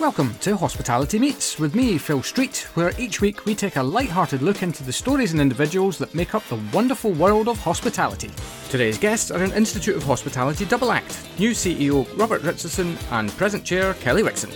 [0.00, 4.42] Welcome to Hospitality Meets with me, Phil Street, where each week we take a light-hearted
[4.42, 8.28] look into the stories and individuals that make up the wonderful world of hospitality.
[8.70, 13.64] Today's guests are an Institute of Hospitality double act, new CEO Robert Richardson and present
[13.64, 14.52] chair Kelly Wixon.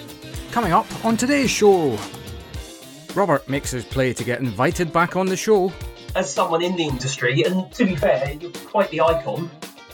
[0.51, 1.97] Coming up on today's show,
[3.15, 5.73] Robert makes his play to get invited back on the show.
[6.17, 9.49] As someone in the industry, and to be fair, you're quite the icon.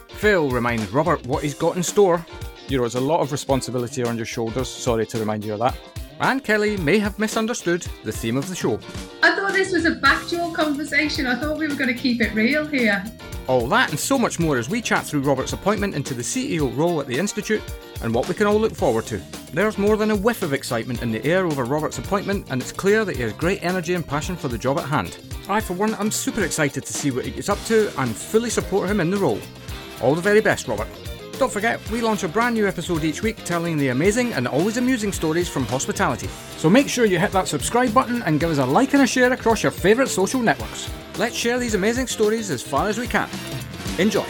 [0.09, 2.25] Phil reminds Robert what he's got in store.
[2.69, 4.69] You know, there's a lot of responsibility on your shoulders.
[4.69, 5.77] Sorry to remind you of that.
[6.21, 8.79] And Kelly may have misunderstood the theme of the show.
[9.23, 11.27] I thought this was a factual conversation.
[11.27, 13.05] I thought we were going to keep it real here.
[13.49, 16.75] All that and so much more as we chat through Robert's appointment into the CEO
[16.77, 17.63] role at the Institute
[18.03, 19.21] and what we can all look forward to.
[19.53, 22.73] There's more than a whiff of excitement in the air over Robert's appointment, and it's
[22.73, 25.19] clear that he has great energy and passion for the job at hand.
[25.49, 28.51] I, for one, am super excited to see what he gets up to and fully
[28.51, 29.41] support him in the role.
[30.01, 30.89] All the very best, Robert.
[31.37, 34.77] Don't forget, we launch a brand new episode each week telling the amazing and always
[34.77, 36.29] amusing stories from hospitality.
[36.59, 39.07] So make sure you hit that subscribe button and give us a like and a
[39.07, 40.89] share across your favourite social networks.
[41.19, 43.29] Let's share these amazing stories as far as we can.
[43.99, 44.25] Enjoy.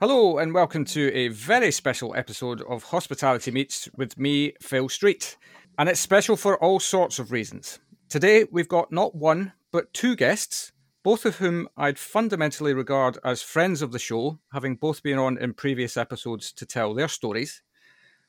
[0.00, 5.38] Hello, and welcome to a very special episode of Hospitality Meets with me, Phil Street.
[5.78, 7.78] And it's special for all sorts of reasons.
[8.10, 10.72] Today, we've got not one, but two guests
[11.06, 15.38] both of whom I'd fundamentally regard as friends of the show, having both been on
[15.38, 17.62] in previous episodes to tell their stories.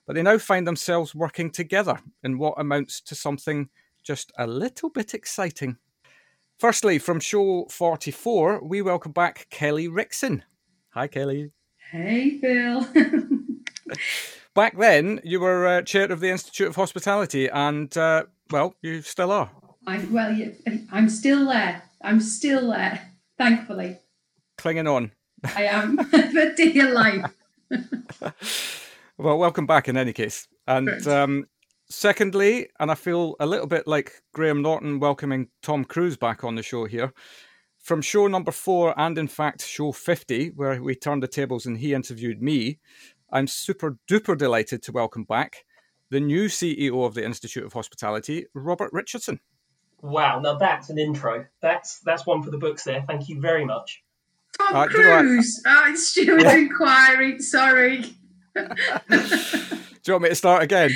[0.06, 3.70] But they now find themselves working together in what amounts to something
[4.04, 5.78] just a little bit exciting.
[6.60, 10.44] Firstly, from show 44, we welcome back Kelly Wixon.
[10.90, 11.50] Hi, Kelly.
[11.90, 12.88] Hey, Phil.
[14.54, 19.02] back then, you were uh, chair of the Institute of Hospitality, and uh, well, you
[19.02, 19.50] still are.
[19.88, 20.38] I, well,
[20.92, 21.82] I'm still there.
[22.08, 23.02] I'm still there,
[23.38, 23.98] thankfully.
[24.58, 25.12] Clinging on.
[25.44, 27.36] I am for dear life.
[29.18, 30.48] well, welcome back in any case.
[30.66, 31.48] And um,
[31.90, 36.56] secondly, and I feel a little bit like Graham Norton welcoming Tom Cruise back on
[36.56, 37.12] the show here.
[37.78, 41.78] From show number four, and in fact, show 50, where we turned the tables and
[41.78, 42.80] he interviewed me,
[43.34, 45.66] I'm super duper delighted to welcome back
[46.10, 49.42] the new CEO of the Institute of Hospitality, Robert Richardson.
[50.02, 51.46] Wow, now that's an intro.
[51.62, 53.02] That's that's one for the books there.
[53.02, 54.04] Thank you very much.
[54.58, 55.62] Tom uh, Cruise.
[55.66, 56.56] Oh, it's Stuart yeah.
[56.56, 57.40] Inquiry.
[57.40, 58.02] Sorry.
[58.56, 60.92] Do you want me to start again?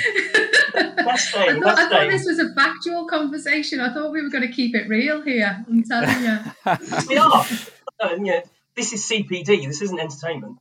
[0.74, 1.48] Let's stay.
[1.48, 3.80] I, thought, I thought, this was a factual conversation.
[3.80, 5.64] I thought we were going to keep it real here.
[5.68, 6.38] I'm telling you.
[7.08, 7.44] we are.
[8.00, 8.40] Um, yeah,
[8.74, 9.66] this is CPD.
[9.66, 10.58] This isn't entertainment.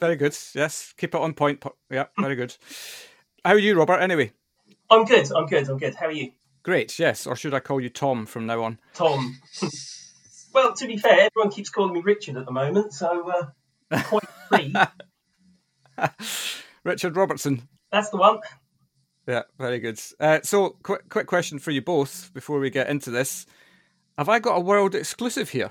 [0.00, 0.36] very good.
[0.54, 1.62] Yes, keep it on point.
[1.90, 2.56] Yeah, very good.
[3.44, 4.00] How are you, Robert?
[4.00, 4.32] Anyway.
[4.88, 5.30] I'm good.
[5.32, 5.68] I'm good.
[5.68, 5.94] I'm good.
[5.94, 6.32] How are you?
[6.62, 7.26] Great, yes.
[7.26, 8.78] Or should I call you Tom from now on?
[8.94, 9.38] Tom.
[10.54, 13.30] well, to be fair, everyone keeps calling me Richard at the moment, so
[13.90, 14.74] uh, quite free.
[16.84, 17.68] Richard Robertson.
[17.90, 18.40] That's the one.
[19.26, 20.00] Yeah, very good.
[20.18, 23.46] Uh, so, quick, quick question for you both before we get into this.
[24.18, 25.70] Have I got a world exclusive here?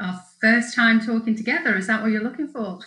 [0.00, 1.76] Our first time talking together.
[1.76, 2.80] Is that what you're looking for?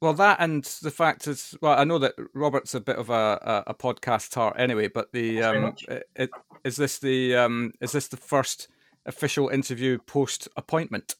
[0.00, 3.64] Well, that and the fact is, well, I know that Robert's a bit of a,
[3.66, 5.74] a, a podcast tart anyway, but the um,
[6.14, 6.30] it,
[6.64, 8.68] is this the um, is this the first
[9.06, 11.14] official interview post appointment?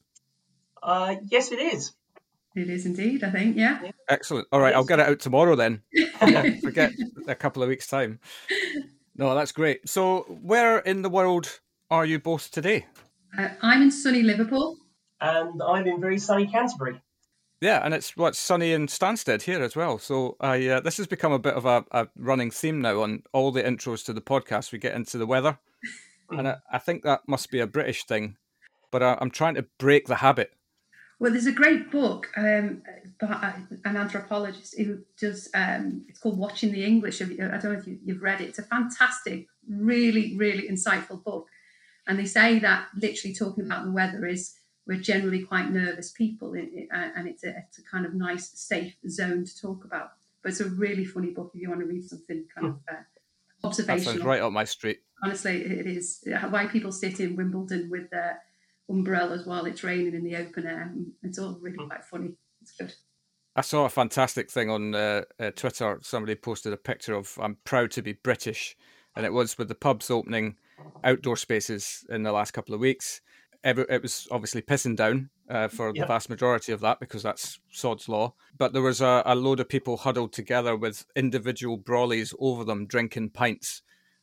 [0.82, 1.92] Uh, yes, it is.
[2.54, 3.24] It is indeed.
[3.24, 3.90] I think, yeah.
[4.08, 4.46] Excellent.
[4.52, 5.82] All right, I'll get it out tomorrow then.
[5.92, 6.92] yeah, forget
[7.26, 8.20] a couple of weeks time.
[9.16, 9.88] No, that's great.
[9.88, 12.86] So, where in the world are you both today?
[13.36, 14.76] Uh, I'm in sunny Liverpool,
[15.20, 17.00] and I'm in very sunny Canterbury.
[17.64, 19.98] Yeah, and it's what's sunny in Stansted here as well.
[19.98, 23.22] So I uh, this has become a bit of a, a, running theme now on
[23.32, 24.70] all the intros to the podcast.
[24.70, 25.58] We get into the weather,
[26.28, 28.36] and I, I think that must be a British thing,
[28.90, 30.52] but I, am trying to break the habit.
[31.18, 32.82] Well, there's a great book um,
[33.18, 33.54] by
[33.86, 35.48] an anthropologist who does.
[35.54, 37.22] Um, it's called Watching the English.
[37.22, 38.50] I don't know if you, you've read it.
[38.50, 41.46] It's a fantastic, really, really insightful book,
[42.06, 44.54] and they say that literally talking about the weather is
[44.86, 49.44] we're generally quite nervous people, and it's a, it's a kind of nice, safe zone
[49.44, 50.10] to talk about.
[50.42, 53.66] But it's a really funny book if you want to read something kind of uh,
[53.66, 54.12] observational.
[54.12, 54.98] That sounds right up my street.
[55.22, 56.22] Honestly, it is.
[56.50, 58.40] Why people sit in Wimbledon with their
[58.90, 60.92] umbrellas while it's raining in the open air.
[61.22, 61.86] It's all really hmm.
[61.86, 62.34] quite funny.
[62.60, 62.92] It's good.
[63.56, 65.98] I saw a fantastic thing on uh, uh, Twitter.
[66.02, 68.76] Somebody posted a picture of "I'm proud to be British,"
[69.16, 70.56] and it was with the pubs opening
[71.04, 73.22] outdoor spaces in the last couple of weeks
[73.64, 76.04] every, it was obviously pissing down uh, for yep.
[76.04, 78.34] the vast majority of that because that's sod's law.
[78.56, 82.86] But there was a, a load of people huddled together with individual brollies over them
[82.86, 83.82] drinking pints,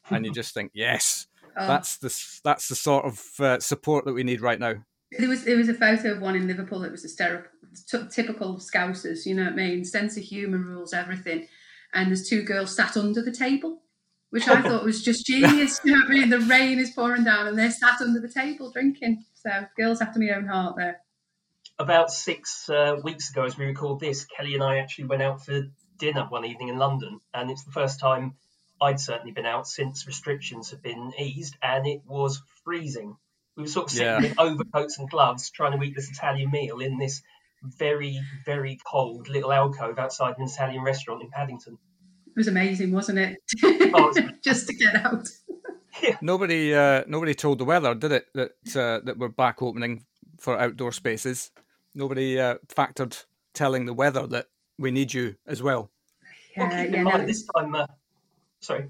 [0.10, 1.28] and you just think, yes,
[1.58, 1.68] oh.
[1.68, 4.76] that's the that's the sort of uh, support that we need right now.
[5.18, 7.50] There was there was a photo of one in Liverpool that was hysterical,
[7.88, 9.84] t- typical Scousers, you know what I mean?
[9.84, 11.48] Sense of humour rules everything.
[11.94, 13.82] and there's two girls sat under the table,
[14.30, 15.82] which I thought was just genius.
[15.84, 16.30] you know what I mean?
[16.30, 19.26] The rain is pouring down, and they're sat under the table drinking.
[19.44, 21.02] So girls after my own heart there.
[21.80, 25.44] About six uh, weeks ago, as we record this, Kelly and I actually went out
[25.44, 25.62] for
[25.98, 28.36] dinner one evening in London, and it's the first time
[28.80, 33.16] I'd certainly been out since restrictions have been eased, and it was freezing.
[33.58, 34.22] We were sort of sitting Yeah.
[34.22, 37.22] with overcoats and gloves trying to eat this Italian meal in this
[37.64, 41.78] very, very cold little alcove outside an Italian restaurant in Paddington.
[42.28, 43.38] It was amazing, wasn't it?
[43.94, 45.28] Oh, it's- just to get out.
[46.22, 48.28] Nobody, uh, nobody told the weather, did it?
[48.34, 50.06] That uh, that we're back opening
[50.40, 51.52] for outdoor spaces.
[51.94, 54.48] Nobody uh, factored telling the weather that
[54.80, 55.92] we need you as well.
[56.58, 57.88] Well, Yeah, keep yeah, in no, mind this time, uh,
[58.62, 58.90] sorry,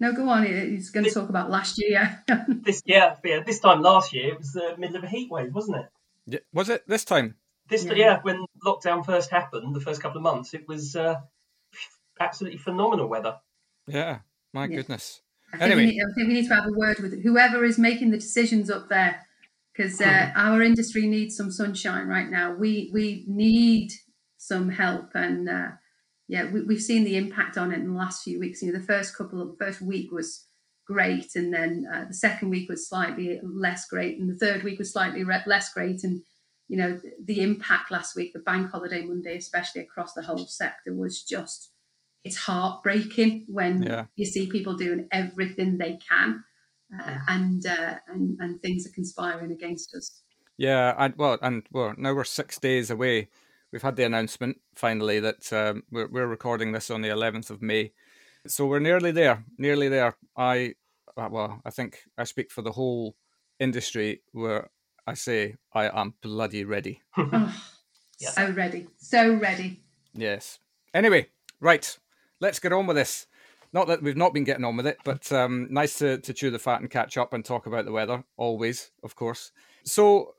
[0.00, 0.46] no, go on.
[0.46, 2.22] He's going to talk about last year.
[2.48, 5.54] this yeah, yeah, this time last year it was the middle of a heat wave,
[5.54, 5.86] wasn't it?
[6.26, 7.36] Yeah, was it this time?
[7.68, 7.94] This Yeah.
[7.94, 11.20] yeah, when lockdown first happened, the first couple of months, it was uh,
[12.20, 13.38] absolutely phenomenal weather.
[13.86, 14.20] Yeah,
[14.52, 14.76] my Yeah.
[14.76, 15.22] goodness.
[15.52, 15.84] I think, Anyway.
[15.86, 18.18] we need, I think we need to have a word with whoever is making the
[18.18, 19.20] decisions up there,
[19.72, 20.40] because uh, Mm-hmm.
[20.40, 22.54] our industry needs some sunshine right now.
[22.54, 23.92] We we need
[24.38, 25.68] some help, and uh,
[26.28, 28.62] yeah, we, we've seen the impact on it in the last few weeks.
[28.62, 30.46] You know, the first couple of first week was
[30.86, 34.78] great, and then uh, the second week was slightly less great, and the third week
[34.78, 36.22] was slightly re- less great, and
[36.68, 40.94] you know the impact last week, the bank holiday Monday, especially across the whole sector,
[40.94, 41.71] was just
[42.24, 44.06] it's heartbreaking when Yeah.
[44.16, 46.44] you see people doing everything they can,
[46.98, 50.22] uh, and, uh, and and things are conspiring against us.
[50.56, 53.28] Yeah, and well, and well, now we're six days away.
[53.72, 57.62] We've had the announcement finally that um, we're we're recording this on the 11th of
[57.62, 57.92] May,
[58.46, 59.44] so we're nearly there.
[59.58, 60.14] Nearly there.
[60.36, 60.74] I
[61.16, 63.16] uh, well, I think I speak for the whole
[63.58, 64.68] industry where
[65.06, 67.00] I say I am bloody ready.
[67.16, 67.54] Oh,
[68.20, 68.30] Yeah.
[68.30, 69.82] So ready, so ready.
[70.14, 70.58] Yes.
[70.94, 71.26] Anyway,
[71.60, 71.98] right,
[72.42, 73.26] let's get on with this.
[73.72, 76.50] Not that we've not been getting on with it, but um, nice to, to chew
[76.50, 79.50] the fat and catch up and talk about the weather, always, of course.
[79.84, 80.34] So,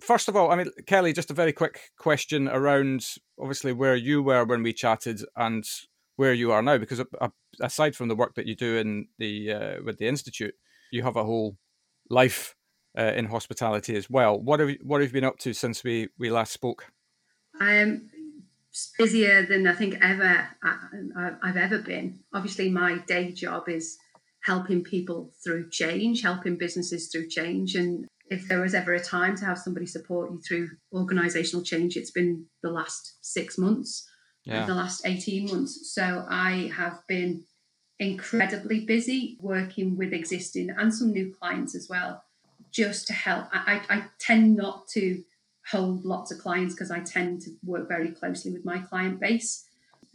[0.00, 3.06] first of all, I mean, Kelly, just a very quick question around
[3.40, 5.64] obviously where you were when we chatted and
[6.16, 7.28] where you are now, because uh,
[7.60, 10.54] aside from the work that you do in the uh, with the institute,
[10.90, 11.56] you have a whole
[12.10, 12.54] life
[12.98, 14.38] uh, in hospitality as well.
[14.38, 16.92] What have you, what have you been up to since we we last spoke?
[17.60, 18.10] I'm
[18.98, 20.76] busier than I think ever uh,
[21.16, 22.20] I- I've ever been.
[22.34, 23.96] Obviously, my day job is
[24.44, 27.74] helping people through change, helping businesses through change.
[27.74, 31.96] And if there was ever a time to have somebody support you through organizational change,
[31.96, 34.08] it's been the last six months,
[34.44, 34.64] Yeah.
[34.66, 35.92] the last 18 months.
[35.92, 37.44] So I have been
[37.98, 42.22] incredibly busy working with existing and some new clients as well,
[42.70, 43.46] just to help.
[43.52, 45.22] I, I tend not to
[45.70, 49.66] hold lots of clients because I tend to work very closely with my client base.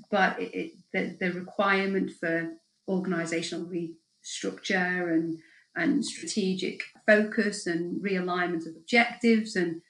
[0.10, 2.52] But it, it, the, the requirement for
[2.88, 5.40] organizational restructure and,
[5.76, 9.82] and strategic focus and realignment of objectives and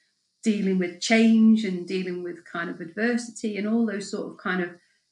[0.42, 4.62] dealing with change and dealing with kind of adversity and all those sort of kind
[4.62, 4.70] of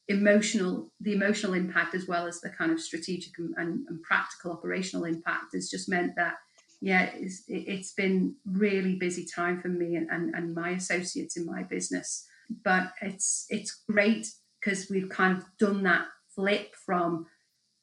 [0.09, 4.53] emotional the emotional impact as well as the kind of strategic and, and, and practical
[4.53, 6.35] operational impact has just meant that
[6.83, 11.37] yeah it's, it- it's been really busy time for me and, and, and my associates
[11.39, 12.27] in my business.
[12.65, 14.27] But it's it's great
[14.61, 17.27] because we've kind of done that flip from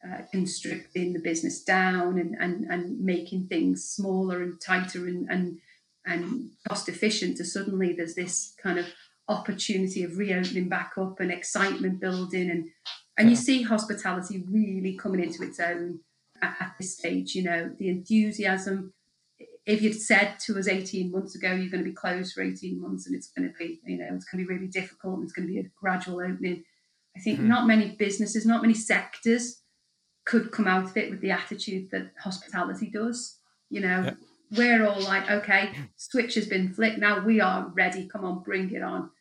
[0.05, 5.57] uh, constricting the business down and, and, and making things smaller and tighter and, and
[6.05, 8.85] and cost efficient to suddenly there's this kind of
[9.27, 12.69] opportunity of reopening back up and excitement building and
[13.17, 16.00] and you see hospitality really coming into its own
[16.41, 18.93] at, at this stage you know the enthusiasm
[19.69, 22.81] if you'd said to us 18 months ago you're going to be closed for 18
[22.81, 25.23] months and it's going to be you know it's going to be really difficult and
[25.23, 26.63] it's going to be a gradual opening
[27.15, 27.47] i think Hmm.
[27.47, 29.61] not many businesses not many sectors
[30.25, 33.38] could come out of it with the attitude that hospitality does
[33.69, 34.15] you know?
[34.57, 38.71] We're all like okay switch has been flicked now we are ready come on bring
[38.71, 39.11] it on.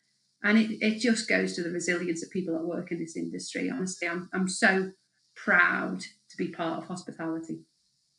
[0.43, 3.69] And it, it just goes to the resilience of people that work in this industry
[3.69, 4.09] honestly.
[4.09, 4.93] I'm, I'm so
[5.37, 7.59] proud to be part of hospitality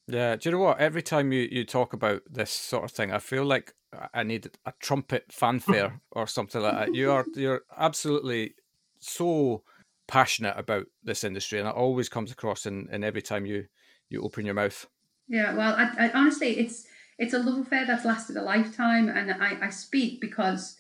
[0.10, 0.80] Yeah, do you know what?
[0.80, 3.74] Every time you, you talk about this sort of thing, I feel like
[4.14, 6.96] I need a trumpet fanfare or something like that.
[6.96, 8.56] You are you're absolutely
[9.00, 9.64] so
[10.08, 13.68] passionate about this industry, and it always comes across in, in every time you
[14.10, 14.88] you open your mouth.
[15.28, 16.88] Yeah, well, I, I, honestly, it's
[17.18, 20.80] it's a love affair that's lasted a lifetime, and I, I speak because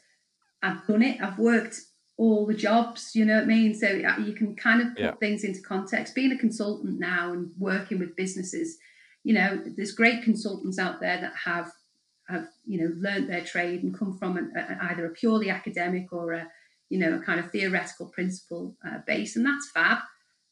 [0.63, 1.21] I've done it.
[1.21, 1.81] I've worked
[2.17, 3.75] all the jobs, you know what I mean.
[3.75, 5.11] So uh, you can kind of put Yeah.
[5.19, 6.15] things into context.
[6.15, 8.77] Being a consultant now and working with businesses,
[9.23, 11.71] you know, there's great consultants out there that have
[12.27, 16.13] have you know learned their trade and come from an, a, either a purely academic
[16.13, 16.47] or a
[16.89, 19.99] you know, a kind of theoretical principle uh, base, and that's fab.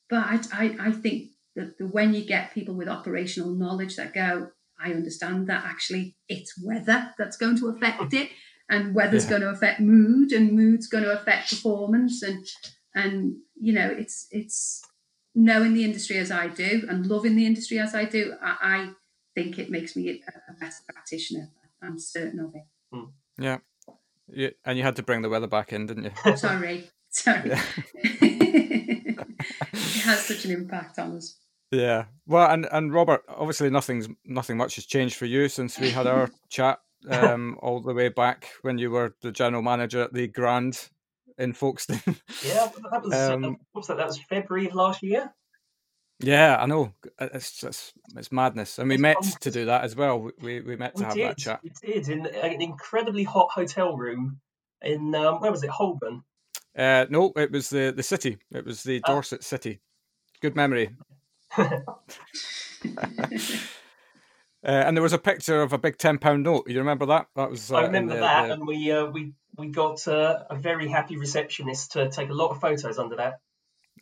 [0.10, 4.14] But I, I, I think that the, when you get people with operational knowledge that
[4.14, 8.30] go, I understand that actually it's weather that's going to affect it,
[8.70, 9.32] and weather's yeah.
[9.32, 12.46] going to affect mood, and mood's going to affect performance, and
[12.94, 14.84] and you know, it's it's
[15.38, 18.34] knowing the industry as I do and loving the industry as I do.
[18.41, 18.89] I, I
[19.36, 20.13] think it makes me a,
[20.51, 21.50] a better practitioner.
[21.82, 22.63] I'm certain of it.
[22.94, 23.12] Mm.
[23.38, 23.58] Yeah.
[24.29, 26.36] Yeah, and you had to bring the weather back in, didn't you?
[26.36, 27.50] Sorry, sorry.
[27.50, 27.63] Yeah.
[28.03, 31.38] it has such an impact on us.
[31.72, 32.06] Yeah.
[32.25, 36.08] Well, and and Robert, obviously nothing's nothing much has changed for you since we had
[36.08, 36.79] our chat
[37.10, 40.89] um, all the way back when you were the general manager at the Grand
[41.38, 42.01] in Folkestone.
[42.46, 43.98] yeah, that was um, uh, what's that?
[43.98, 45.32] That was February of last year.
[46.20, 46.94] Yeah, I know.
[47.20, 50.32] It's it's, it's madness, and we it's met to do that as well.
[50.41, 51.29] We we met to we have did.
[51.29, 51.60] that chat.
[51.63, 54.39] We did in an incredibly hot hotel room
[54.82, 55.70] in um, where was it?
[55.70, 56.24] Holborn.
[56.75, 58.38] Uh, no, it was the the city.
[58.51, 59.13] It was the ah.
[59.13, 59.79] Dorsett City.
[60.41, 60.96] Good memory.
[61.58, 61.70] uh,
[64.63, 66.67] and there was a picture of a big ten pound note.
[66.67, 67.27] You remember that?
[67.36, 67.72] That was.
[67.72, 68.53] Uh, I remember the, that, the...
[68.53, 72.50] and we uh, we we got uh, a very happy receptionist to take a lot
[72.50, 73.40] of photos under that.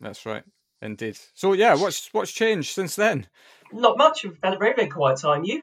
[0.00, 0.44] That's right,
[0.82, 1.18] indeed.
[1.34, 3.26] So yeah, what's what's changed since then?
[3.72, 4.24] Not much.
[4.24, 5.44] We've had a very very quiet time.
[5.44, 5.62] You?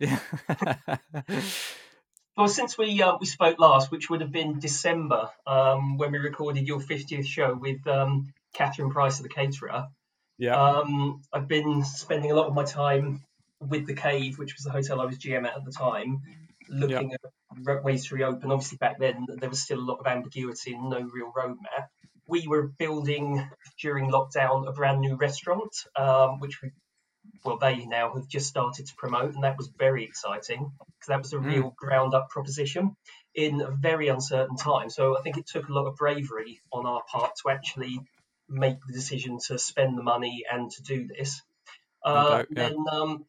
[0.00, 0.18] Yeah.
[2.36, 6.18] well, since we uh, we spoke last, which would have been December, um, when we
[6.18, 9.86] recorded your fiftieth show with um, Catherine Price of the Caterer.
[10.36, 10.60] Yeah.
[10.60, 13.22] Um, I've been spending a lot of my time
[13.60, 16.22] with the Cave, which was the hotel I was GM at at the time,
[16.68, 17.14] looking yeah.
[17.14, 17.30] at
[17.82, 18.50] ways to reopen.
[18.50, 21.88] Obviously, back then there was still a lot of ambiguity and no real roadmap.
[22.26, 23.46] We were building
[23.80, 26.72] during lockdown a brand new restaurant, um, which we,
[27.44, 31.22] well, they now have just started to promote, and that was very exciting because that
[31.22, 31.46] was a mm.
[31.46, 32.96] real ground up proposition
[33.34, 34.88] in a very uncertain time.
[34.88, 37.98] So I think it took a lot of bravery on our part to actually
[38.48, 41.42] make the decision to spend the money and to do this.
[42.04, 42.68] Uh, okay, yeah.
[42.68, 43.24] Then um,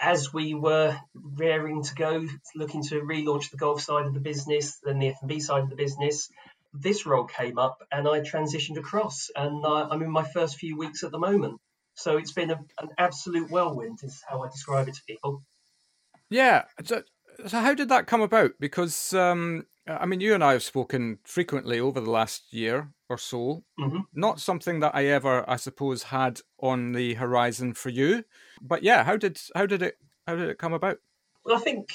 [0.00, 4.78] as we were raring to go, looking to relaunch the golf side of the business,
[4.84, 6.30] then the F&B side of the business,
[6.72, 9.30] this role came up and I transitioned across.
[9.34, 11.60] And uh, I'm in my first few weeks at the moment.
[11.94, 15.42] So it's been a, an absolute whirlwind, is how I describe it to people.
[16.30, 16.64] Yeah.
[16.84, 17.02] So,
[17.46, 18.52] so how did that come about?
[18.60, 23.16] Because, um, I mean, you and I have spoken frequently over the last year or
[23.16, 23.64] so.
[23.80, 24.00] Mm-hmm.
[24.14, 28.24] Not something that I ever, I suppose, had on the horizon for you.
[28.60, 30.98] But yeah, how did how did it how did it come about?
[31.44, 31.88] Well, I think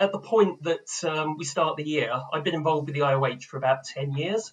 [0.00, 3.44] at the point that um, we start the year, I've been involved with the IOH
[3.44, 4.52] for about ten years,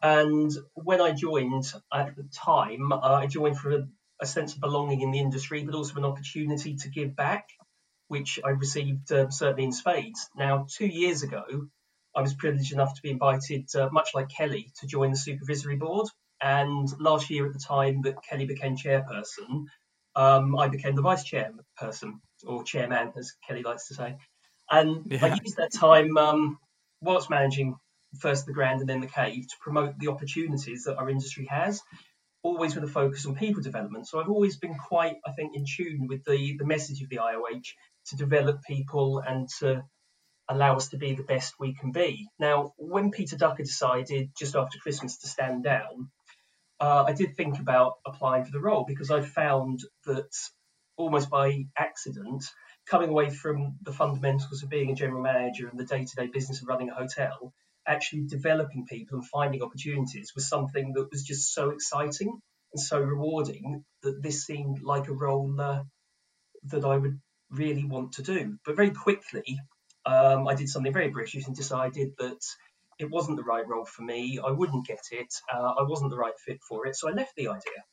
[0.00, 3.88] and when I joined at the time, uh, I joined for a,
[4.20, 7.48] a, sense of belonging in the industry, but also an opportunity to give back,
[8.06, 10.28] which I received uh, certainly in spades.
[10.36, 11.68] Now, two years ago,
[12.18, 15.76] I was privileged enough to be invited, uh, much like Kelly, to join the supervisory
[15.76, 16.08] board.
[16.42, 19.66] And last year, at the time that Kelly became chairperson,
[20.16, 24.16] um, I became the vice chairperson, or chairman, as Kelly likes to say.
[24.68, 25.26] And yeah.
[25.26, 26.58] I used that time um,
[27.00, 27.76] whilst managing
[28.18, 31.80] first the Grand and then the Cave to promote the opportunities that our industry has,
[32.42, 34.08] always with a focus on people development.
[34.08, 37.18] So I've always been quite, I think, in tune with the, the message of the
[37.18, 37.74] IOH
[38.08, 39.84] to develop people and to
[40.48, 42.28] allow us to be the best we can be.
[42.38, 46.10] Now, when Peter Ducker decided just after Christmas to stand down,
[46.80, 50.30] uh, I did think about applying for the role because I found that
[50.96, 52.44] almost by accident,
[52.86, 56.26] coming away from the fundamentals of being a general manager and the day to day
[56.26, 57.52] business of running a hotel,
[57.86, 62.40] actually developing people and finding opportunities was something that was just so exciting
[62.72, 65.82] and so rewarding that this seemed like a role uh,
[66.64, 68.58] that I would really want to do.
[68.64, 69.58] But very quickly,
[70.08, 72.42] um, I did something very British and decided that
[72.98, 74.40] it wasn't the right role for me.
[74.42, 75.34] I wouldn't get it.
[75.52, 76.96] Uh, I wasn't the right fit for it.
[76.96, 77.84] So I left the idea.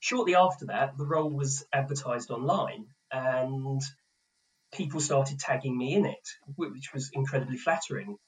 [0.00, 3.80] Shortly after that, the role was advertised online and
[4.74, 8.18] people started tagging me in it, which was incredibly flattering.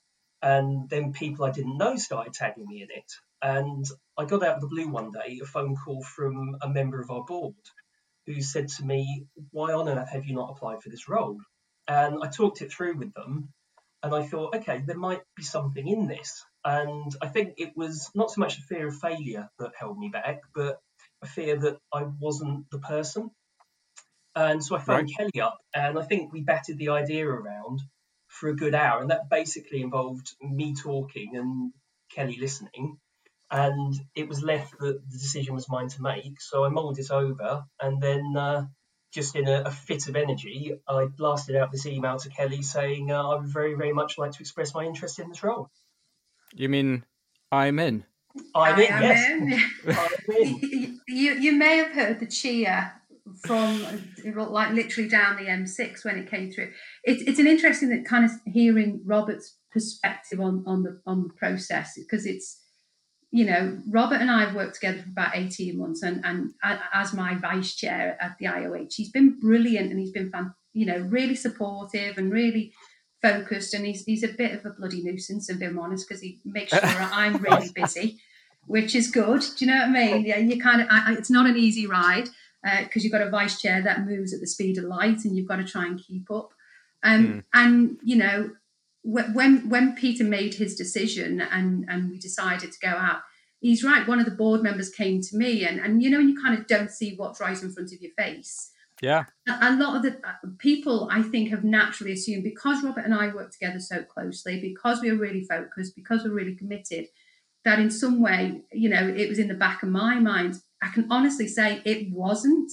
[0.40, 3.12] And then people I didn't know started tagging me in it.
[3.42, 3.84] And
[4.16, 7.10] I got out of the blue one day a phone call from a member of
[7.10, 7.54] our board
[8.24, 11.38] who said to me, Why on earth have you not applied for this role?
[11.88, 13.50] And I talked it through with them,
[14.02, 16.44] and I thought, okay, there might be something in this.
[16.64, 20.08] And I think it was not so much a fear of failure that held me
[20.08, 20.80] back, but
[21.22, 23.30] a fear that I wasn't the person.
[24.34, 25.30] And so I phoned right.
[25.32, 27.80] Kelly up, and I think we batted the idea around
[28.28, 31.72] for a good hour, and that basically involved me talking and
[32.10, 32.98] Kelly listening.
[33.50, 36.40] And it was left that the decision was mine to make.
[36.40, 38.66] So I mulled it over, and then uh,
[39.12, 43.10] just in a, a, fit of energy, I blasted out this email to Kelly saying
[43.10, 45.70] uh, I would very, very much like to express my interest in this role.
[46.54, 47.04] You mean
[47.50, 48.04] I'm in?
[48.54, 49.30] I'm in, yes.
[49.30, 49.60] In.
[49.88, 51.00] I'm in.
[51.08, 52.92] you, you may have heard the cheer
[53.44, 53.82] from
[54.34, 56.72] like literally down the M6 when it came through.
[57.04, 61.34] It's it's an interesting that kind of hearing Robert's perspective on on the on the
[61.34, 62.60] process because it's
[63.30, 66.54] you know Robert and I have worked together for about 18 months and and
[66.92, 70.86] as my vice chair at the IOH he's been brilliant and he's been fan, you
[70.86, 72.72] know really supportive and really
[73.22, 76.40] focused and he's he's a bit of a bloody nuisance if I'm honest because he
[76.44, 78.18] makes sure I'm really busy
[78.66, 81.30] which is good do you know what I mean yeah you kind of I, it's
[81.30, 82.28] not an easy ride
[82.82, 85.36] because uh, you've got a vice chair that moves at the speed of light and
[85.36, 86.52] you've got to try and keep up.
[87.02, 87.44] Um, mm.
[87.54, 88.50] And, you know,
[89.06, 93.20] when when Peter made his decision and, and we decided to go out,
[93.60, 94.06] he's right.
[94.06, 96.66] One of the board members came to me and, and you know, you kind of
[96.66, 98.72] don't see what's right in front of your face.
[99.02, 99.24] Yeah.
[99.48, 103.14] A, a lot of the uh, people, I think, have naturally assumed because Robert and
[103.14, 107.08] I work together so closely, because we are really focused, because we're really committed,
[107.64, 110.88] that in some way, you know, it was in the back of my mind I
[110.88, 112.70] can honestly say it wasn't.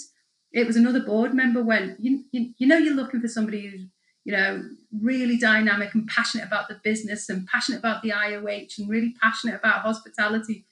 [0.51, 3.85] It was another board member when you, you, you know you're looking for somebody who's
[4.25, 4.63] you know
[5.01, 9.55] really dynamic and passionate about the business and passionate about the IOH and really passionate
[9.55, 10.65] about hospitality.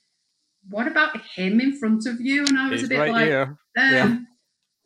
[0.70, 2.46] What about him in front of you?
[2.46, 4.18] And I was He's a bit right like, um, yeah.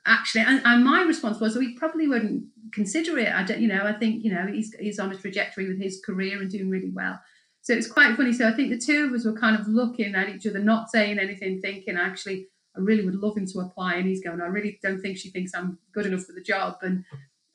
[0.06, 3.28] actually, and, and, my response was, we probably wouldn't consider it.
[3.28, 6.02] I don't, you know, I think you know he's he's on a trajectory with his
[6.06, 7.20] career and doing really well.
[7.66, 8.32] So it's quite funny.
[8.32, 10.92] So I think the two of us were kind of looking at each other, not
[10.92, 12.46] saying anything, thinking, actually,
[12.78, 13.96] I really would love him to apply.
[13.96, 16.78] And he's going, I really don't think she thinks I'm good enough for the job.
[16.84, 17.04] And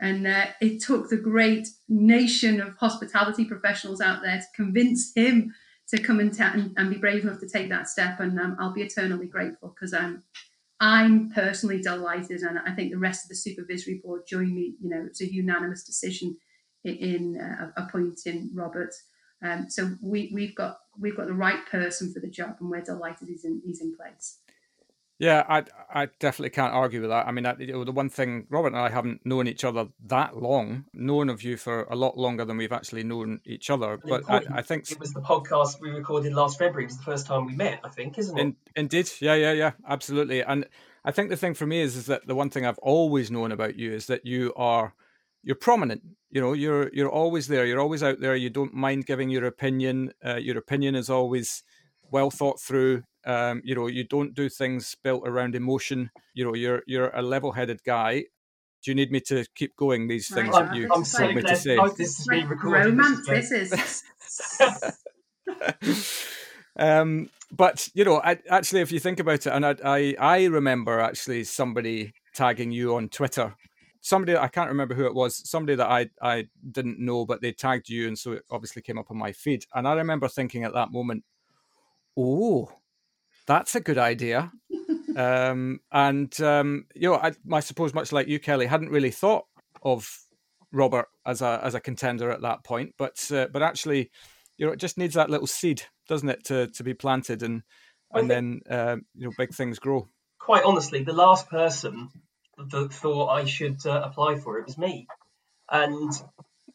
[0.00, 5.54] and uh, it took the great nation of hospitality professionals out there to convince him
[5.88, 8.20] to come and, ta- and, and, be brave enough to take that step.
[8.20, 10.22] And um, I'll be eternally grateful because I'm
[10.82, 14.76] I'm personally delighted, and I think the rest of the supervisory board joined me.
[14.80, 16.38] You know, it's a unanimous decision
[16.84, 18.94] in, in uh, appointing Robert.
[19.42, 22.80] Um, so we, we've got we've got the right person for the job, and we're
[22.80, 24.38] delighted he's in he's in place.
[25.20, 27.26] Yeah, I I definitely can't argue with that.
[27.26, 29.88] I mean, I, you know, the one thing Robert and I haven't known each other
[30.06, 33.98] that long, known of you for a lot longer than we've actually known each other.
[34.02, 36.84] But I, I, think it was the podcast we recorded last February.
[36.84, 37.80] It was the first time we met.
[37.84, 38.40] I think, isn't it?
[38.40, 40.42] In, indeed, yeah, yeah, yeah, absolutely.
[40.42, 40.64] And
[41.04, 43.52] I think the thing for me is is that the one thing I've always known
[43.52, 44.94] about you is that you are
[45.42, 49.06] you're prominent you know you're you're always there you're always out there you don't mind
[49.06, 51.62] giving your opinion uh, your opinion is always
[52.10, 56.54] well thought through um, you know you don't do things built around emotion you know
[56.54, 58.24] you're you're a level-headed guy.
[58.82, 60.66] Do you need me to keep going these things right.
[60.66, 61.78] that you I'm want me to say?
[61.98, 63.52] This is being recorded romance this
[65.82, 66.26] is.
[66.76, 70.44] Um but you know I, actually if you think about it and I, I i
[70.44, 73.54] remember actually somebody tagging you on twitter.
[74.02, 77.52] Somebody I can't remember who it was, somebody that I I didn't know, but they
[77.52, 79.66] tagged you, and so it obviously came up on my feed.
[79.74, 81.22] And I remember thinking at that moment,
[82.16, 82.72] "Oh,
[83.46, 84.52] that's a good idea."
[85.16, 89.44] um, and um, you know, I, I suppose much like you, Kelly, hadn't really thought
[89.82, 90.08] of
[90.72, 94.10] Robert as a as a contender at that point, but uh, but actually,
[94.56, 97.62] you know, it just needs that little seed, doesn't it, to to be planted and
[98.12, 100.06] and then uh, you know big things grow.
[100.38, 102.08] Quite honestly, the last person
[102.58, 105.06] that thought I should uh, apply for it was me.
[105.70, 106.12] And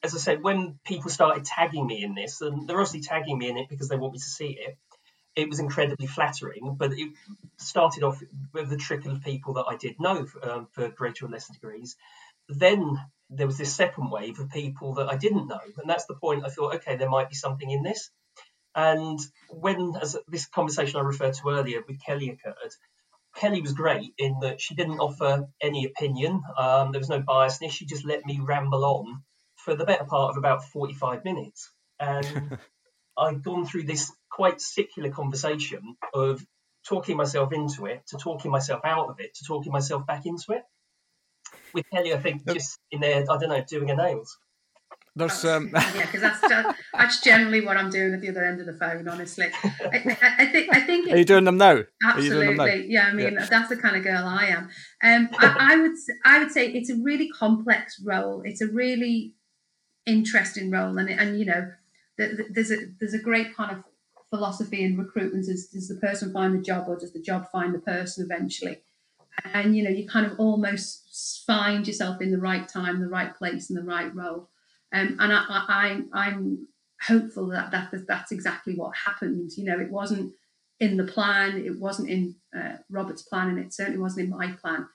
[0.04, 3.50] as I said, when people started tagging me in this, and they're obviously tagging me
[3.50, 4.78] in it because they want me to see it,
[5.36, 6.76] it was incredibly flattering.
[6.78, 7.14] But it
[7.58, 8.22] started off
[8.54, 11.54] with the trickle of people that I did know for, um, for greater or lesser
[11.54, 11.96] degrees.
[12.48, 16.16] Then there was this second wave of people that I didn't know, and that's the
[16.16, 16.46] point.
[16.46, 18.12] I thought, okay, there might be something in this.
[18.76, 19.20] And
[19.50, 22.74] when, as this conversation I referred to earlier with Kelly occurred,
[23.36, 26.42] Kelly was great in that she didn't offer any opinion.
[26.58, 27.72] Um, there was no biasness.
[27.72, 29.24] She just let me ramble on
[29.56, 31.72] for the better part of about 45 minutes.
[32.00, 32.60] And
[33.18, 36.46] I'd gone through this quite secular conversation of
[36.88, 40.54] talking myself into it, to talking myself out of it, to talking myself back into
[40.54, 40.64] it.
[41.74, 44.38] With Kelly, I think just in there, I don't know, doing her nails.
[45.18, 45.70] There's um...
[45.74, 49.08] yeah, because that's that's generally what I'm doing at the other end of the phone.
[49.08, 51.10] Honestly, I, I, I think I think.
[51.10, 51.84] Are you doing them now?
[52.04, 52.66] Absolutely, them now?
[52.66, 53.08] yeah.
[53.08, 53.46] I mean, yeah.
[53.50, 54.70] that's the kind of girl I am.
[55.02, 58.42] Um, I, I would I would say it's a really complex role.
[58.44, 59.36] It's a really
[60.06, 61.72] interesting role, and and you know,
[62.18, 63.84] there's a there's a great kind of
[64.30, 67.74] philosophy in recruitment: is does the person find the job, or does the job find
[67.74, 68.80] the person eventually?
[69.54, 73.36] And you know, you kind of almost find yourself in the right time, the right
[73.36, 74.50] place, and the right role.
[74.94, 76.68] Um, and I, I, am
[77.06, 79.52] hopeful that, that that's exactly what happened.
[79.58, 80.34] You know, it wasn't
[80.80, 84.52] in the plan, it wasn't in uh, Robert's plan, and it certainly wasn't in my
[84.54, 84.88] plan.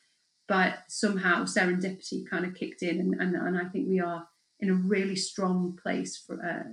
[0.49, 4.27] But somehow serendipity kind of kicked in, and, and, and I think we are
[4.59, 6.71] in a really strong place for uh,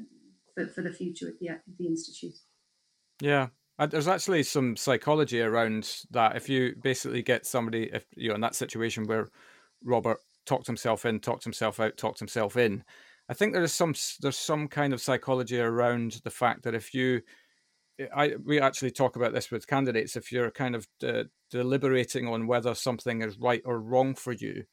[0.57, 2.33] for, for the future at the, the institute.
[3.21, 3.47] Yeah,
[3.89, 6.35] there's actually some psychology around that.
[6.35, 9.29] If you basically get somebody, if you're in that situation where
[9.83, 12.83] Robert talked himself in, talked himself out, talked himself in,
[13.29, 16.93] I think there is some there's some kind of psychology around the fact that if
[16.93, 17.21] you,
[18.15, 20.15] I we actually talk about this with candidates.
[20.15, 24.63] If you're kind of uh, deliberating on whether something is right or wrong for you,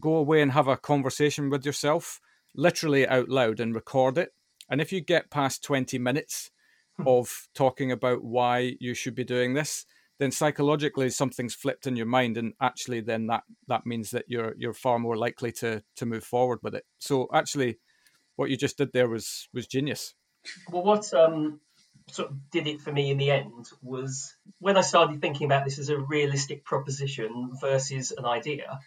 [0.00, 2.20] go away and have a conversation with yourself,
[2.54, 4.32] literally out loud, and record it.
[4.72, 6.50] And if you get past twenty minutes
[6.96, 7.08] Hmm.
[7.08, 9.86] of talking about why you should be doing this,
[10.18, 14.54] then psychologically something's flipped in your mind, and actually then that that means that you're
[14.58, 16.84] you're far more likely to to move forward with it.
[16.98, 17.78] So actually,
[18.36, 20.14] what you just did there was was genius.
[20.70, 21.60] Well, what um
[22.10, 25.64] sort of did it for me in the end was when I started thinking about
[25.64, 28.80] this as a realistic proposition versus an idea.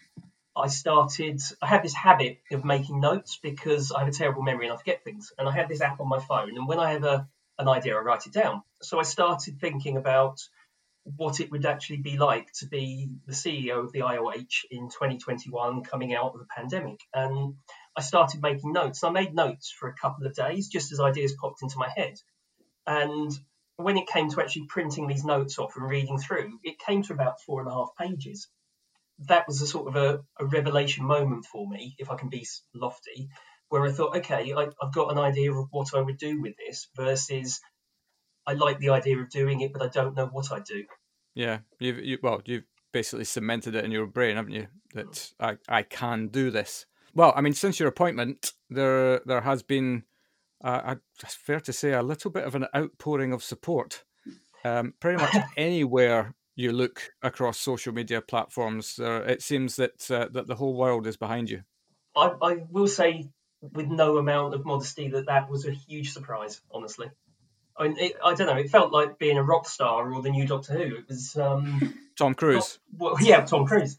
[0.56, 4.66] I started, I had this habit of making notes because I have a terrible memory
[4.66, 5.32] and I forget things.
[5.38, 6.56] And I had this app on my phone.
[6.56, 8.62] And when I have a, an idea, I write it down.
[8.80, 10.40] So I started thinking about
[11.16, 15.84] what it would actually be like to be the CEO of the IOH in 2021
[15.84, 17.00] coming out of the pandemic.
[17.14, 17.54] And
[17.96, 19.04] I started making notes.
[19.04, 22.14] I made notes for a couple of days just as ideas popped into my head.
[22.86, 23.30] And
[23.76, 27.12] when it came to actually printing these notes off and reading through, it came to
[27.12, 28.48] about four and a half pages.
[29.20, 32.46] That was a sort of a, a revelation moment for me, if I can be
[32.74, 33.28] lofty,
[33.68, 36.54] where I thought, okay, I, have got an idea of what I would do with
[36.56, 37.60] this versus
[38.46, 40.84] I like the idea of doing it, but I don't know what I do.
[41.34, 44.68] Yeah, you've you, well, you've basically cemented it in your brain, haven't you?
[44.94, 46.86] That I, I can do this.
[47.14, 50.04] Well, I mean, since your appointment, there there has been,
[50.62, 54.04] uh, it's fair to say, a little bit of an outpouring of support.
[54.64, 60.26] Um, pretty much anywhere you look across social media platforms, uh, it seems that uh,
[60.32, 61.62] that the whole world is behind you.
[62.16, 63.28] I, I will say
[63.60, 67.10] with no amount of modesty that that was a huge surprise, honestly.
[67.78, 68.56] I mean, it, I don't know.
[68.56, 70.96] It felt like being a rock star or the new Doctor Who.
[70.96, 72.78] It was um, Tom Cruise.
[72.98, 73.98] Not, well, yeah, Tom Cruise.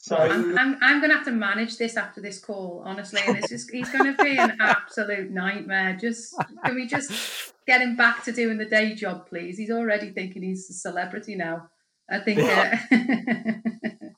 [0.00, 3.36] So I'm, I'm, I'm going to have to manage this after this call, honestly, and
[3.36, 5.98] it's just he's going to be an absolute nightmare.
[6.00, 9.58] Just can we just get him back to doing the day job, please?
[9.58, 11.68] He's already thinking he's a celebrity now.
[12.10, 12.40] I think.
[12.40, 12.76] Uh,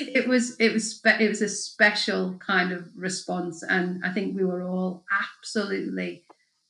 [0.00, 4.36] it was it was spe- it was a special kind of response, and I think
[4.36, 6.24] we were all absolutely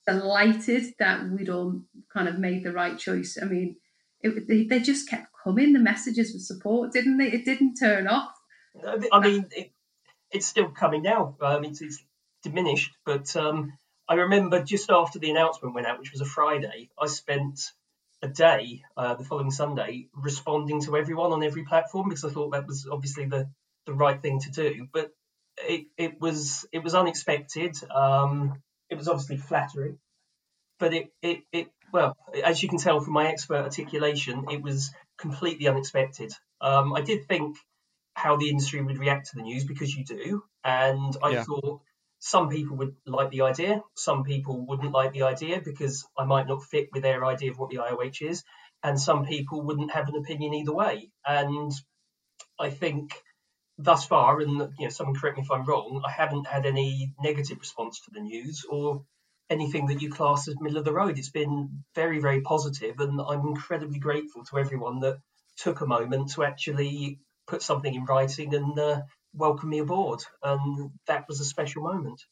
[0.06, 1.82] delighted that we'd all
[2.12, 3.36] kind of made the right choice.
[3.40, 3.76] I mean,
[4.20, 5.72] it, they, they just kept coming.
[5.72, 7.32] The messages of support, didn't they?
[7.32, 8.32] It didn't turn off.
[9.12, 9.72] I mean, it,
[10.30, 11.36] it's still coming now.
[11.40, 12.04] I mean, it's, it's
[12.42, 13.72] diminished, but um,
[14.08, 17.72] I remember just after the announcement went out, which was a Friday, I spent
[18.26, 22.52] a day uh, the following Sunday responding to everyone on every platform because I thought
[22.52, 23.48] that was obviously the,
[23.86, 24.88] the right thing to do.
[24.92, 25.10] But
[25.58, 27.76] it, it was it was unexpected.
[27.90, 29.98] Um, it was obviously flattering,
[30.78, 34.92] but it, it, it well as you can tell from my expert articulation, it was
[35.18, 36.32] completely unexpected.
[36.60, 37.56] Um, I did think
[38.14, 41.44] how the industry would react to the news because you do, and I yeah.
[41.44, 41.80] thought
[42.26, 46.48] some people would like the idea, some people wouldn't like the idea because I might
[46.48, 48.42] not fit with their idea of what the IOH is,
[48.82, 51.12] and some people wouldn't have an opinion either way.
[51.24, 51.70] And
[52.58, 53.12] I think
[53.78, 57.12] thus far, and you know, someone correct me if I'm wrong, I haven't had any
[57.20, 59.04] negative response to the news or
[59.48, 61.18] anything that you class as middle of the road.
[61.18, 65.18] It's been very, very positive, and I'm incredibly grateful to everyone that
[65.58, 69.02] took a moment to actually put something in writing and uh,
[69.36, 72.24] welcome me aboard, and that was a special moment.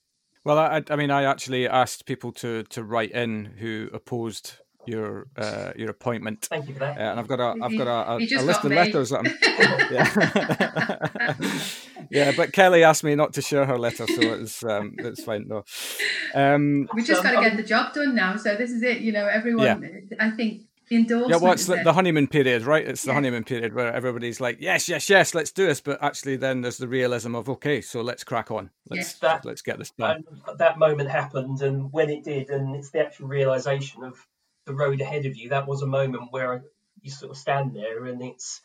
[0.44, 5.26] Well, I, I mean, I actually asked people to to write in who opposed your
[5.36, 6.46] uh, your appointment.
[6.50, 6.98] Thank you for that.
[6.98, 8.76] Uh, and I've got a I've got a, a, a list of me.
[8.76, 9.10] letters.
[9.10, 9.26] That I'm,
[12.00, 12.08] yeah.
[12.10, 15.46] yeah, but Kelly asked me not to share her letter, so it's um, it's fine.
[15.48, 15.64] No,
[16.34, 18.36] um, we just got to get the job done now.
[18.36, 18.98] So this is it.
[18.98, 19.64] You know, everyone.
[19.64, 19.78] Yeah.
[20.20, 21.30] I think endorsement.
[21.30, 22.86] Yeah, well, it's the, the, honeymoon period, right?
[22.86, 23.14] It's the yeah.
[23.14, 25.80] honeymoon period where everybody's like, yes, yes, yes, let's do this.
[25.80, 28.70] But actually, then there's the realism of, okay, so let's crack on.
[28.90, 29.28] Let's, yeah.
[29.28, 30.24] that, let's get this done.
[30.58, 34.18] that moment happened, and when it did, and it's the actual realization of
[34.66, 36.64] the road ahead of you, that was a moment where
[37.02, 38.60] you sort of stand there and it's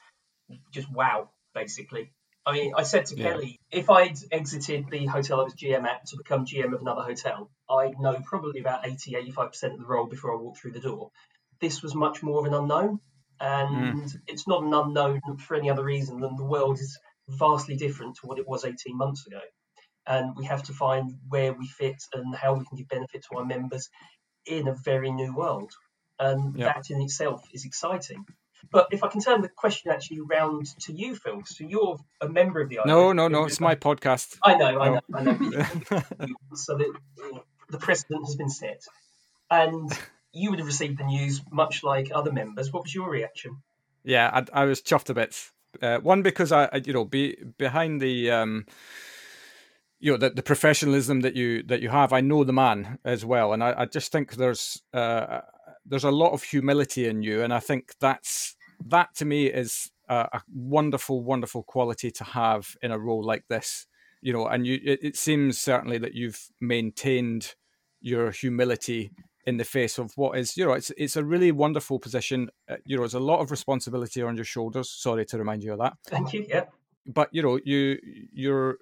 [0.71, 2.11] just wow, basically.
[2.45, 3.31] I mean, I said to yeah.
[3.31, 7.01] Kelly, if I'd exited the hotel I was GM at to become GM of another
[7.01, 10.79] hotel, I'd know probably about 80, 85% of the role before I walked through the
[10.79, 11.11] door
[11.61, 12.99] this was much more of an unknown.
[13.39, 14.15] And mm.
[14.27, 18.27] it's not an unknown for any other reason than the world is vastly different to
[18.27, 19.39] what it was 18 months ago.
[20.05, 23.37] And we have to find where we fit and how we can give benefit to
[23.37, 23.89] our members
[24.45, 25.71] in a very new world.
[26.19, 28.25] And that in itself is exciting.
[28.71, 32.27] But if I can turn the question actually round to you, Phil, so you're a
[32.27, 34.37] member of the No, no, no, it's my podcast.
[34.43, 35.37] I know, I know, I know.
[36.55, 36.93] so the,
[37.69, 38.81] the precedent has been set.
[39.49, 39.89] And
[40.31, 42.71] you would have received the news much like other members.
[42.71, 43.57] What was your reaction?
[44.03, 45.35] Yeah, I, I was chuffed a bit.
[45.81, 48.65] Uh, one because I, I, you know, be behind the, um,
[49.99, 52.11] you know, the, the professionalism that you that you have.
[52.11, 55.41] I know the man as well, and I, I just think there's uh,
[55.85, 58.55] there's a lot of humility in you, and I think that's
[58.87, 63.45] that to me is a, a wonderful, wonderful quality to have in a role like
[63.47, 63.85] this.
[64.21, 67.55] You know, and you it, it seems certainly that you've maintained
[68.01, 69.11] your humility
[69.49, 72.49] in the face of what is you know it's it's a really wonderful position.
[72.69, 74.89] Uh, you know there's a lot of responsibility on your shoulders.
[74.89, 75.93] Sorry to remind you of that.
[76.05, 76.65] Thank you yeah.
[77.07, 77.97] But you know you
[78.31, 78.77] you're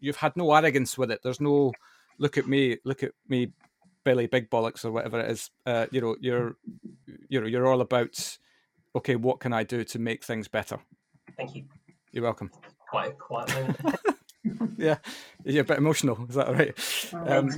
[0.00, 1.20] you've had no arrogance with it.
[1.22, 1.72] There's no
[2.18, 3.52] look at me look at me
[4.04, 5.50] billy big bollocks or whatever it is.
[5.64, 6.56] Uh, you know you're
[7.28, 8.38] you know you're all about
[8.96, 10.78] okay what can i do to make things better?
[11.36, 11.64] Thank you.
[12.10, 12.50] You're welcome.
[12.90, 14.00] Quite a quiet moment
[14.78, 14.96] yeah,
[15.44, 16.18] you're a bit emotional.
[16.28, 16.74] Is that right?
[17.12, 17.48] Oh, um,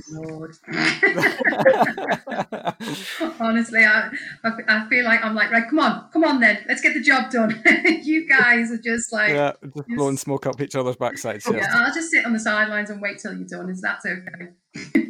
[3.39, 4.09] Honestly, I,
[4.43, 7.31] I feel like I'm like, right, come on, come on then, let's get the job
[7.31, 7.61] done.
[8.03, 11.49] you guys are just like, yeah, just, just blowing smoke up each other's backsides.
[11.51, 11.57] Yeah.
[11.57, 13.69] yeah, I'll just sit on the sidelines and wait till you're done.
[13.69, 14.51] Is that okay?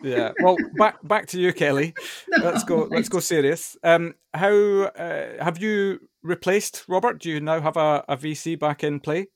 [0.03, 0.31] yeah.
[0.39, 1.93] Well, back back to you, Kelly.
[2.29, 2.87] Let's go.
[2.89, 3.77] Let's go serious.
[3.83, 7.19] Um, how uh, have you replaced Robert?
[7.19, 9.27] Do you now have a, a VC back in play?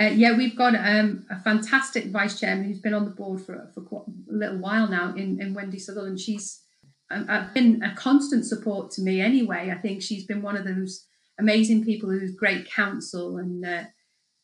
[0.00, 3.68] Uh, yeah, we've got um, a fantastic vice chairman who's been on the board for
[3.74, 6.20] for quite a little while now in, in Wendy Sutherland.
[6.20, 6.62] She's
[7.10, 9.72] uh, been a constant support to me anyway.
[9.74, 11.06] I think she's been one of those
[11.38, 13.38] amazing people who's great counsel.
[13.38, 13.84] And uh,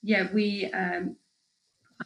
[0.03, 1.17] yeah, we, um,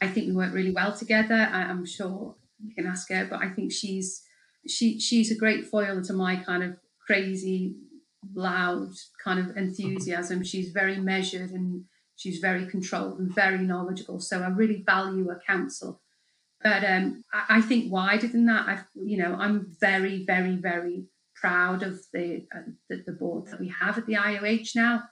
[0.01, 1.49] I think we work really well together.
[1.53, 4.23] I, am sure you can ask her, but I think she's
[4.67, 7.77] she she's a great foil to my kind of crazy,
[8.35, 8.91] loud
[9.23, 10.43] kind of enthusiasm.
[10.43, 11.85] She's very measured and
[12.19, 14.19] She's very controlled and very knowledgeable.
[14.19, 16.01] So I really value her counsel.
[16.61, 21.05] But um, I, I, think wider than that, I've you know I'm very very very
[21.37, 25.05] proud of the, uh, the the board that we have at the IOH now.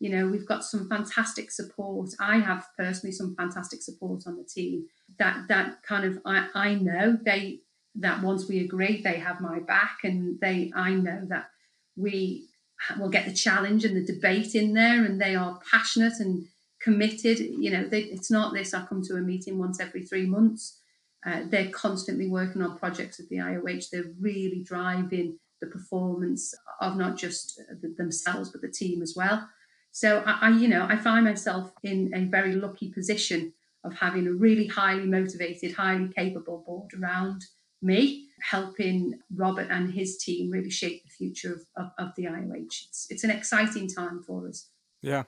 [0.00, 2.10] You know we've got some fantastic support.
[2.20, 4.84] I have personally some fantastic support on the team.
[5.18, 7.60] That that kind of I, I know they
[7.94, 11.48] that once we agree they have my back and they I know that
[11.96, 12.49] we
[12.98, 16.46] will get the challenge and the debate in there, and they are passionate and
[16.80, 17.38] committed.
[17.38, 18.74] You know, they, it's not this.
[18.74, 20.78] I come to a meeting once every three months.
[21.24, 23.90] Uh, they're constantly working on projects at the IOH.
[23.90, 27.60] They're really driving the performance of not just
[27.98, 29.46] themselves but the team as well.
[29.92, 33.52] So I, I, you know, I find myself in a very lucky position
[33.84, 37.44] of having a really highly motivated, highly capable board around
[37.82, 42.86] me, helping Robert and his team really shape the future of, of, of the IOH.
[42.88, 44.68] It's, it's an exciting time for us.
[45.02, 45.24] Yeah,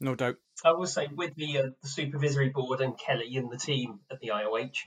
[0.00, 0.36] no doubt.
[0.64, 4.20] I will say, with the, uh, the supervisory board and Kelly and the team at
[4.20, 4.78] the IOH,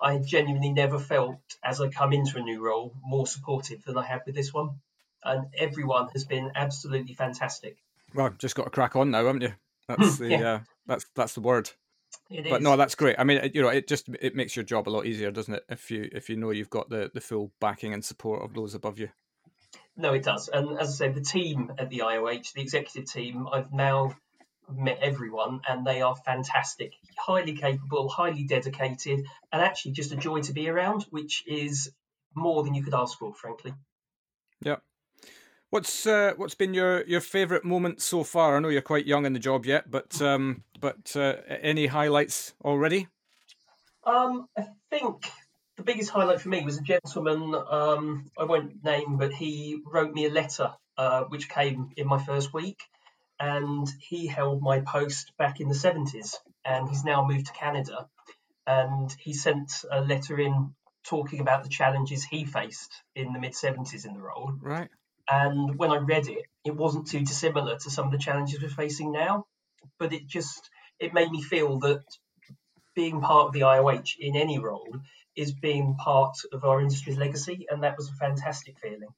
[0.00, 4.04] I genuinely never felt, as I come into a new role, more supportive than I
[4.06, 4.80] have with this one.
[5.22, 7.76] And everyone has been absolutely fantastic.
[8.14, 9.52] Well, just got to crack on now, haven't you?
[9.86, 10.52] That's the yeah.
[10.54, 11.70] uh, that's that's the word.
[12.30, 12.62] It but is.
[12.62, 13.16] no, that's great.
[13.18, 15.64] I mean, you know, it just it makes your job a lot easier, doesn't it?
[15.68, 18.74] If you if you know you've got the the full backing and support of those
[18.74, 19.10] above you.
[20.00, 20.48] No, it does.
[20.48, 24.16] And as I say, the team at the IOH, the executive team, I've now
[24.74, 30.40] met everyone and they are fantastic, highly capable, highly dedicated, and actually just a joy
[30.40, 31.92] to be around, which is
[32.34, 33.74] more than you could ask for, frankly.
[34.62, 34.76] Yeah.
[35.68, 38.56] What's uh, what's been your, your favourite moment so far?
[38.56, 42.54] I know you're quite young in the job yet, but um, but uh, any highlights
[42.64, 43.06] already?
[44.04, 45.30] Um, I think
[45.80, 50.12] the biggest highlight for me was a gentleman um, I won't name, but he wrote
[50.12, 52.82] me a letter uh, which came in my first week,
[53.38, 56.34] and he held my post back in the 70s
[56.66, 58.06] and he's now moved to Canada.
[58.66, 63.52] And he sent a letter in talking about the challenges he faced in the mid
[63.52, 64.52] 70s in the role.
[64.60, 64.90] Right.
[65.30, 68.68] And when I read it, it wasn't too dissimilar to some of the challenges we're
[68.68, 69.46] facing now.
[69.98, 72.02] But it just it made me feel that
[72.94, 75.00] being part of the IOH in any role
[75.40, 79.08] is being part of our industry's legacy, and that was a fantastic feeling.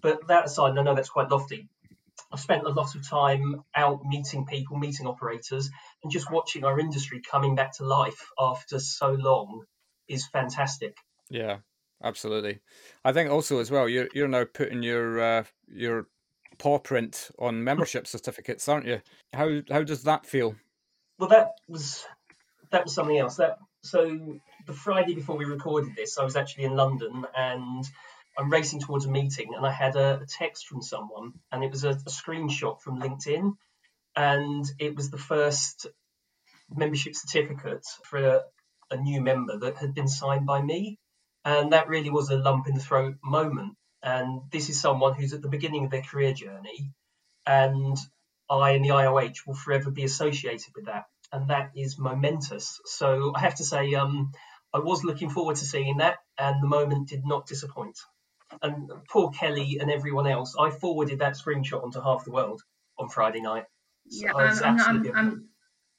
[0.00, 1.68] But that aside, I know that's quite lofty.
[2.32, 5.68] I've spent a lot of time out meeting people, meeting operators,
[6.02, 9.64] and just watching our industry coming back to life after so long
[10.06, 10.96] is fantastic.
[11.28, 11.58] Yeah,
[12.04, 12.60] absolutely.
[13.04, 16.06] I think also as well, you're you're now putting your uh, your
[16.58, 19.00] paw print on membership certificates, aren't you?
[19.32, 20.54] How how does that feel?
[21.18, 22.06] Well, that was
[22.70, 23.36] that was something else.
[23.36, 24.38] That so
[24.68, 27.84] the Friday before we recorded this, I was actually in London and
[28.38, 31.70] I'm racing towards a meeting and I had a, a text from someone and it
[31.70, 33.54] was a, a, screenshot from LinkedIn
[34.14, 35.86] and it was the first
[36.70, 38.40] membership certificate for a,
[38.90, 40.98] a new member that had been signed by me.
[41.46, 45.32] And that really was a lump in the throat moment And this is someone who's
[45.32, 46.92] at the beginning of their career journey.
[47.46, 47.96] And
[48.50, 51.06] I and the IOH will forever be associated with that.
[51.32, 52.80] And that is momentous.
[52.84, 54.32] So I have to say, um,
[54.74, 57.98] I was looking forward to seeing that, and the moment did not disappoint.
[58.62, 62.62] And poor Kelly and everyone else, I forwarded that screenshot onto half the world
[62.98, 63.64] on Friday night.
[64.08, 65.48] So yeah, I'm, I'm, I'm, I'm,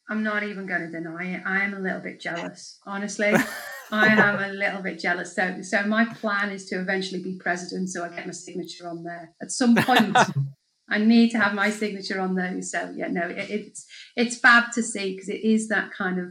[0.09, 1.43] I'm not even going to deny it.
[1.45, 3.33] I am a little bit jealous, honestly.
[3.91, 5.35] I am a little bit jealous.
[5.35, 9.03] So, so my plan is to eventually be president, so I get my signature on
[9.03, 10.17] there at some point.
[10.89, 12.71] I need to have my signature on those.
[12.71, 16.25] So, yeah, no, it, it's it's fab to see because it is that kind of,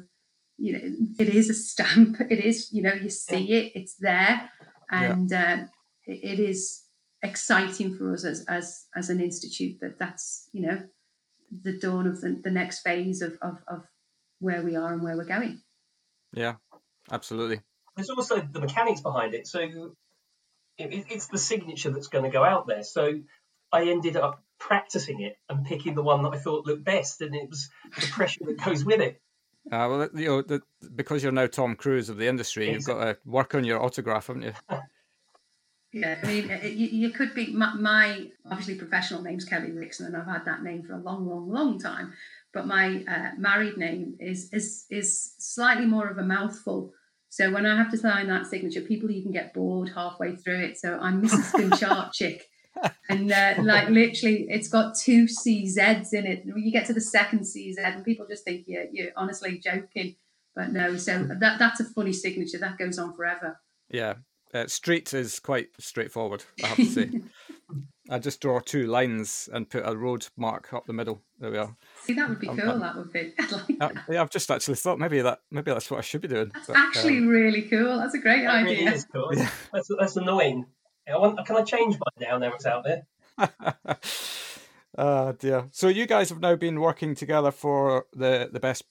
[0.58, 0.80] you know,
[1.18, 2.16] it is a stamp.
[2.30, 4.50] It is, you know, you see it, it's there,
[4.90, 5.54] and yeah.
[5.54, 5.64] uh,
[6.04, 6.84] it, it is
[7.22, 10.82] exciting for us as as as an institute that that's you know
[11.64, 13.84] the dawn of the, the next phase of, of of
[14.40, 15.60] where we are and where we're going.
[16.32, 16.56] Yeah,
[17.10, 17.60] Absolutely.
[17.96, 19.46] There's also the mechanics behind it.
[19.46, 19.60] So
[20.78, 22.82] it, it's the signature that's going to go out there.
[22.82, 23.20] So
[23.72, 27.34] I ended up practicing it and picking the one that I thought looked best, and
[27.34, 29.20] it was the pressure that goes with it.
[29.70, 30.62] Uh, well, you know, the,
[30.94, 32.94] because you're now Tom Cruise of the industry, exactly.
[32.94, 34.52] you've got to work on your autograph, haven't you?
[35.92, 40.16] yeah, I mean, you, you could be my, my, obviously professional name's Kelly Wixon, and
[40.16, 42.12] I've had that name for a long, long, long time.
[42.54, 46.92] But my uh, married name is is is slightly more of a mouthful.
[47.28, 50.78] So when I have to sign that signature, people even get bored halfway through it.
[50.78, 51.52] So I'm Mrs.
[51.52, 52.40] Gunchardchik.
[53.08, 56.44] and uh, like literally, it's got two CZs in it.
[56.44, 60.16] You get to the second CZ, and people just think you're, you're honestly joking.
[60.54, 63.60] But no, so that that's a funny signature that goes on forever.
[63.90, 64.14] Yeah,
[64.52, 67.10] uh, street is quite straightforward, I have to say.
[68.10, 71.22] I just draw two lines and put a road mark up the middle.
[71.38, 71.76] There we are.
[72.04, 72.78] See, that would be um, cool.
[72.78, 73.34] that would be.
[73.78, 76.28] Like uh, yeah, I've just actually thought maybe that maybe that's what I should be
[76.28, 76.50] doing.
[76.54, 77.98] That's but, actually um, really cool.
[77.98, 78.78] That's a great that idea.
[78.78, 79.30] Really is cool.
[79.36, 79.50] Yeah.
[79.72, 80.66] That's, that's annoying.
[81.14, 82.38] I want, can I change mine now?
[82.38, 83.06] Now it's out there.
[84.98, 85.68] oh dear.
[85.70, 88.84] So you guys have now been working together for the the best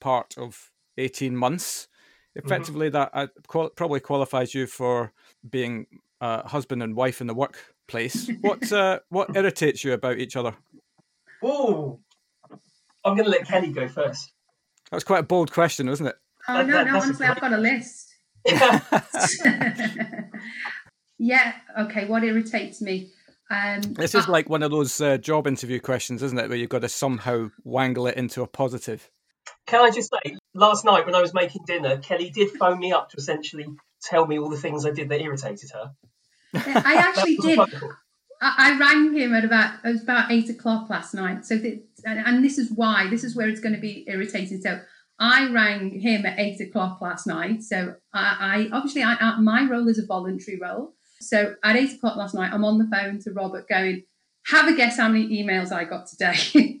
[0.00, 1.88] part of eighteen months.
[2.36, 2.46] Mm-hmm.
[2.46, 2.94] Effectively, mm-hmm.
[2.94, 5.12] that uh, qual- probably qualifies you for
[5.48, 5.86] being
[6.20, 8.30] uh, husband and wife in the workplace.
[8.40, 10.54] what uh, what irritates you about each other?
[11.42, 12.00] Oh,
[13.04, 14.32] I'm going to let Kelly go first.
[14.90, 16.16] That's quite a bold question, wasn't it?
[16.48, 18.08] Oh that, no, that, no, honestly, I've got a list.
[18.46, 18.80] yeah.
[21.78, 22.06] Okay.
[22.06, 23.10] What irritates me?
[23.50, 26.48] Um, this is like one of those uh, job interview questions, isn't it?
[26.48, 29.10] Where you've got to somehow wangle it into a positive.
[29.66, 32.92] Can I just say, last night when I was making dinner, Kelly did phone me
[32.92, 33.66] up to essentially
[34.02, 35.92] tell me all the things I did that irritated her.
[36.54, 37.58] I actually did.
[38.40, 41.44] I, rang him at about it was about eight o'clock last night.
[41.44, 44.60] So the, and, and this is why this is where it's going to be irritating.
[44.60, 44.80] So
[45.18, 47.62] I rang him at eight o'clock last night.
[47.62, 50.94] So I, I obviously I, I, my role is a voluntary role.
[51.20, 54.04] So at eight o'clock last night, I'm on the phone to Robert going,
[54.46, 56.80] "Have a guess how many emails I got today."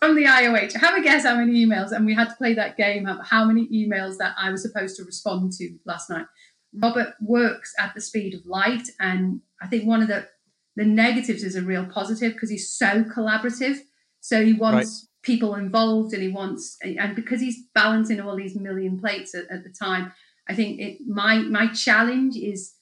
[0.00, 2.76] From the IOH, have a guess how many emails, and we had to play that
[2.76, 6.26] game of how many emails that I was supposed to respond to last night.
[6.74, 10.26] Robert works at the speed of light, and I think one of the
[10.74, 13.78] the negatives is a real positive because he's so collaborative.
[14.20, 15.22] So he wants right.
[15.22, 19.64] people involved, and he wants, and because he's balancing all these million plates at, at
[19.64, 20.12] the time,
[20.48, 22.74] I think it my my challenge is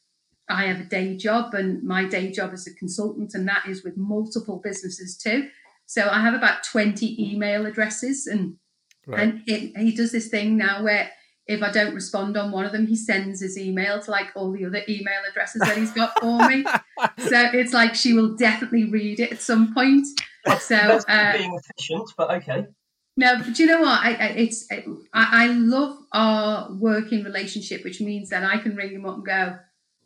[0.51, 3.85] I have a day job, and my day job is a consultant, and that is
[3.85, 5.49] with multiple businesses too.
[5.87, 8.57] So I have about twenty email addresses, and
[9.07, 9.21] right.
[9.21, 11.11] and it, he does this thing now where
[11.47, 14.53] if I don't respond on one of them, he sends his email to like all
[14.53, 16.65] the other email addresses that he's got for me.
[17.19, 20.07] so it's like she will definitely read it at some point.
[20.61, 22.67] So uh, being efficient, but okay.
[23.17, 24.01] No, but you know what?
[24.01, 28.93] I, I it's I, I love our working relationship, which means that I can ring
[28.93, 29.59] him up and go,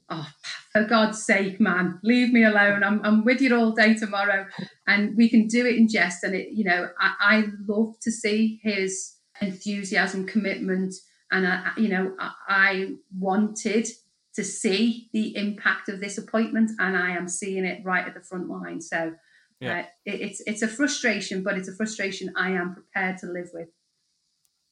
[0.08, 0.28] "Oh,
[0.72, 2.82] for God's sake, man, leave me alone.
[2.82, 4.46] I'm I'm with you all day tomorrow,"
[4.86, 6.24] and we can do it in jest.
[6.24, 10.94] And it, you know, I, I love to see his enthusiasm, commitment
[11.34, 12.14] and I, you know,
[12.48, 13.88] I wanted
[14.34, 18.20] to see the impact of this appointment, and I am seeing it right at the
[18.20, 18.80] front line.
[18.80, 19.14] So
[19.60, 19.80] yeah.
[19.80, 23.50] uh, it, it's it's a frustration, but it's a frustration I am prepared to live
[23.52, 23.68] with.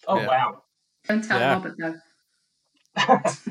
[0.07, 0.27] Oh yeah.
[0.27, 0.63] wow!
[1.09, 1.55] Don't tell yeah.
[1.55, 1.97] Robert though.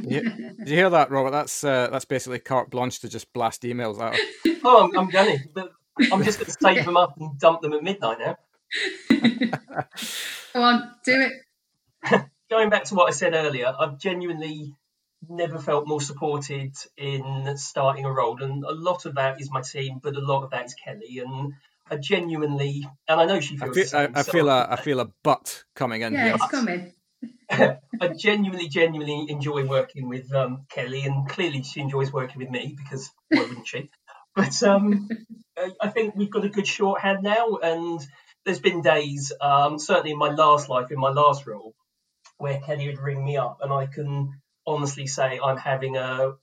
[0.02, 1.32] You, did you hear that, Robert?
[1.32, 4.16] That's uh, that's basically carte blanche to just blast emails out.
[4.64, 5.40] oh, I'm, I'm going
[6.12, 8.38] I'm just going to save them up and dump them at midnight now.
[10.54, 11.34] Go on, do it
[12.50, 14.76] going back to what I said earlier, I've genuinely
[15.28, 19.62] never felt more supported in starting a role, and a lot of that is my
[19.62, 21.54] team, but a lot of that is Kelly, and
[21.90, 23.78] I genuinely, and I know she feels.
[23.94, 26.14] I feel, I, I feel a, I feel a butt coming in.
[26.14, 26.36] Yeah, here.
[26.36, 26.94] it's coming.
[27.52, 32.76] I genuinely, genuinely enjoy working with um, Kelly, and clearly she enjoys working with me
[32.78, 33.90] because why wouldn't she?
[34.36, 35.10] But um,
[35.82, 38.00] I think we've got a good shorthand now, and
[38.46, 41.74] there's been days, um, certainly in my last life, in my last role,
[42.38, 44.32] where Kelly would ring me up, and I can
[44.66, 46.34] honestly say I'm having a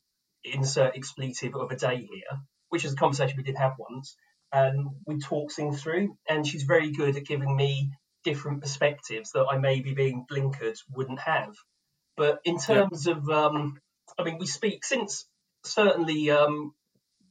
[0.44, 4.16] insert expletive of a day here, which is a conversation we did have once,
[4.52, 7.90] and we talk things through, and she's very good at giving me
[8.24, 11.54] different perspectives that I maybe being blinkered wouldn't have.
[12.16, 13.14] But in terms yeah.
[13.14, 13.78] of, um,
[14.18, 15.26] I mean, we speak since
[15.64, 16.72] certainly um,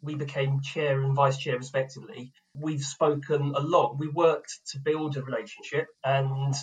[0.01, 2.31] we became chair and vice chair respectively.
[2.53, 3.97] We've spoken a lot.
[3.97, 6.55] We worked to build a relationship, and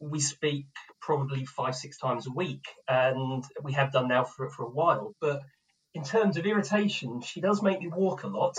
[0.00, 0.66] we speak
[1.00, 5.14] probably five, six times a week, and we have done now for for a while.
[5.20, 5.42] But
[5.94, 8.56] in terms of irritation, she does make me walk a lot,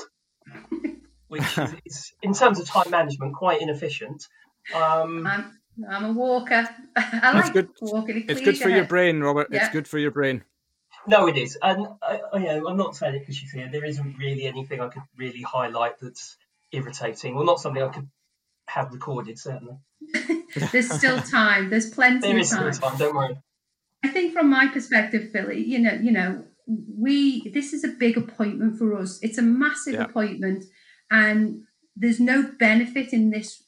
[1.28, 4.26] which is, is, in terms of time management, quite inefficient.
[4.74, 5.59] Um, I'm,
[5.89, 6.68] I'm a walker.
[6.95, 7.70] I like good.
[7.82, 8.26] walking.
[8.28, 9.47] It's good for your brain, Robert.
[9.51, 9.64] Yeah.
[9.64, 10.43] It's good for your brain.
[11.05, 13.70] No, it is, and I, I you know, I'm not saying it because she's here.
[13.70, 16.38] There isn't really anything I could really highlight that's
[16.72, 17.36] irritating.
[17.36, 18.07] Well, not something I could
[18.68, 19.76] have recorded, certainly.
[20.72, 21.70] There's still time.
[21.70, 22.59] There's plenty there of time.
[22.59, 22.99] There is Still time.
[22.99, 23.38] Don't worry.
[24.03, 28.18] I think from my perspective, Philly, you know, you know, we this is a big
[28.18, 29.20] appointment for us.
[29.22, 30.03] It's a massive yeah.
[30.03, 30.66] appointment,
[31.11, 31.64] and
[31.95, 33.64] there's no benefit in this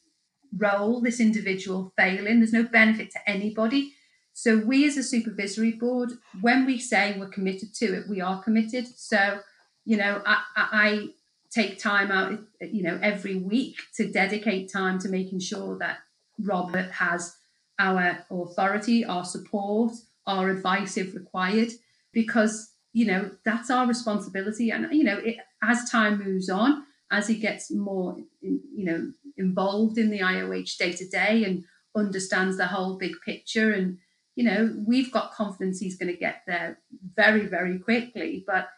[0.56, 2.40] role, this individual failing.
[2.40, 3.92] There's no benefit to anybody.
[4.32, 8.42] So we as a supervisory board, when we say we're committed to it, we are
[8.42, 8.86] committed.
[8.86, 9.40] So,
[9.84, 11.08] you know, I, I
[11.50, 15.98] take time out, you know, every week to dedicate time to making sure that
[16.38, 17.36] Robert has
[17.78, 19.92] our authority, our support,
[20.26, 21.70] our advice if required,
[22.12, 24.70] because you know that's our responsibility.
[24.70, 29.98] And you know, it, as time moves on, as he gets more, you know, involved
[29.98, 33.72] in the IOH day to day and understands the whole big picture.
[33.72, 33.98] And,
[34.34, 36.78] you know, we've got confidence he's going to get there
[37.14, 38.44] very, very quickly.
[38.46, 38.68] But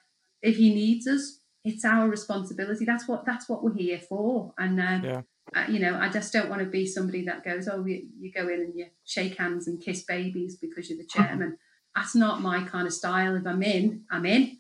[0.43, 2.85] if he needs us, it's our responsibility.
[2.85, 4.55] That's what that's what we're here for.
[4.59, 5.23] And uh, yeah.
[5.55, 8.33] uh, you know, I just don't want to be somebody that goes, oh, you, you,
[8.33, 11.59] go in and you shake hands and kiss babies because you're the chairman.
[11.97, 13.35] That's not my kind of style.
[13.35, 14.59] If I'm in, I'm in,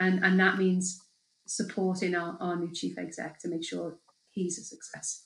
[0.00, 1.00] and and that means
[1.50, 3.98] supporting our, our new chief exec to make sure
[4.30, 5.24] he's a success.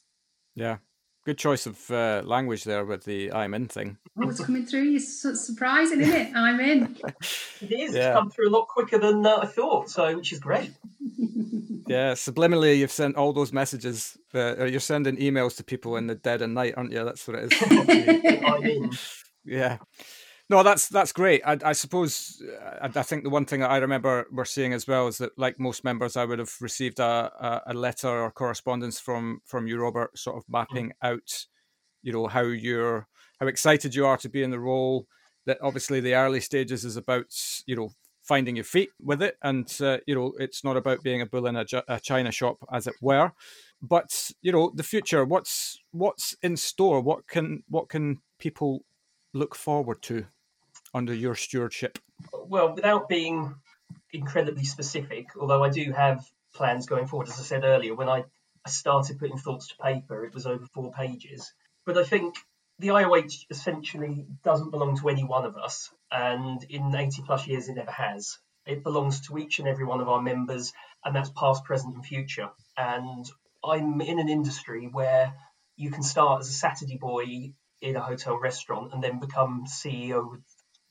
[0.55, 0.79] Yeah.
[1.27, 3.99] Good choice of uh, language there with the I'm in thing.
[4.19, 4.95] Oh, it's coming through.
[4.95, 6.35] It's surprising, isn't it?
[6.35, 6.97] I'm in.
[7.61, 7.95] It is.
[7.95, 8.09] Yeah.
[8.09, 10.71] It's come through a lot quicker than uh, I thought, so which is great.
[11.89, 14.19] yeah, subliminally, you've sent all those messages.
[14.35, 17.05] Uh, you're sending emails to people in the dead of night, aren't you?
[17.05, 17.63] That's what it is.
[18.47, 18.91] I'm in.
[19.45, 19.79] Yeah.
[20.51, 21.41] No, that's that's great.
[21.47, 22.43] I, I suppose
[22.83, 25.39] I, I, think the one thing that I remember we're seeing as well is that,
[25.39, 29.67] like most members, I would have received a, a, a letter or correspondence from from
[29.67, 31.47] you, Robert, sort of mapping out,
[32.03, 33.09] you know, how you're
[33.41, 35.07] how excited you are to be in the role.
[35.47, 37.33] That obviously the early stages is about
[37.67, 37.93] you know
[38.23, 41.47] finding your feet with it, and uh, you know it's not about being a bull
[41.47, 43.33] in a, a china shop, as it were.
[43.81, 45.25] But you know the future.
[45.25, 47.01] What's what's in store?
[47.01, 48.85] What can what can people
[49.33, 50.27] look forward to
[50.95, 51.99] under your stewardship?
[52.33, 53.55] Well, without being
[54.13, 56.25] incredibly specific, although I do have
[56.55, 58.25] plans going forward, as I said earlier, when I,
[58.67, 61.53] started putting thoughts to paper, it was over four pages.
[61.85, 62.35] But I think
[62.79, 67.69] the IOH essentially doesn't belong to any one of us, and in 80 plus years,
[67.69, 68.39] it never has.
[68.65, 70.73] It belongs to each and every one of our members,
[71.05, 72.49] and that's past, present, and future.
[72.75, 73.27] And
[73.63, 75.35] I'm in an industry where
[75.77, 80.41] you can start as a Saturday boy in a hotel restaurant and then become CEO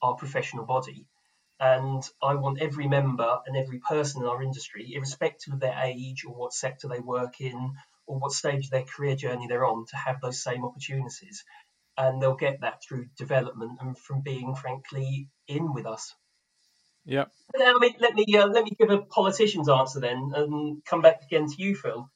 [0.04, 1.08] our professional body.
[1.60, 6.26] And I want every member and every person in our industry, irrespective of their age
[6.26, 7.74] or what sector they work in
[8.06, 11.45] or what stage of their career journey they're on, to have those same opportunities.
[11.97, 16.14] And they'll get that through development and from being, frankly, in with us.
[17.06, 17.26] Yeah.
[17.56, 21.01] Now, I mean, let me uh, let me give a politician's answer then, and come
[21.01, 22.10] back again to you, Phil.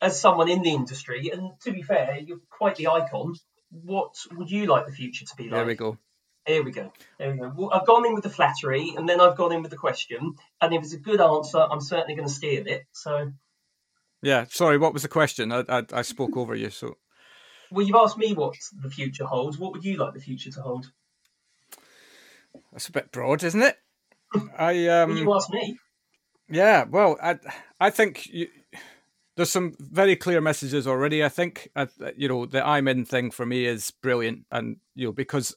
[0.00, 3.34] As someone in the industry, and to be fair, you're quite the icon.
[3.70, 5.52] What would you like the future to be like?
[5.52, 5.98] There we go.
[6.46, 6.92] Here we go.
[7.18, 7.52] There we go.
[7.56, 10.34] Well, I've gone in with the flattery, and then I've gone in with the question.
[10.60, 12.84] And if it's a good answer, I'm certainly going to steal it.
[12.92, 13.32] So.
[14.22, 14.44] Yeah.
[14.50, 14.76] Sorry.
[14.76, 15.52] What was the question?
[15.52, 16.70] I I, I spoke over you.
[16.70, 16.96] So.
[17.70, 19.58] Well, you've asked me what the future holds.
[19.58, 20.90] What would you like the future to hold?
[22.72, 23.78] That's a bit broad, isn't it?
[24.58, 25.10] I um.
[25.10, 25.78] Well, you asked me.
[26.48, 26.84] Yeah.
[26.84, 27.38] Well, I
[27.80, 28.48] I think you,
[29.36, 31.24] there's some very clear messages already.
[31.24, 31.70] I think
[32.16, 35.56] you know the I'm in thing for me is brilliant, and you know because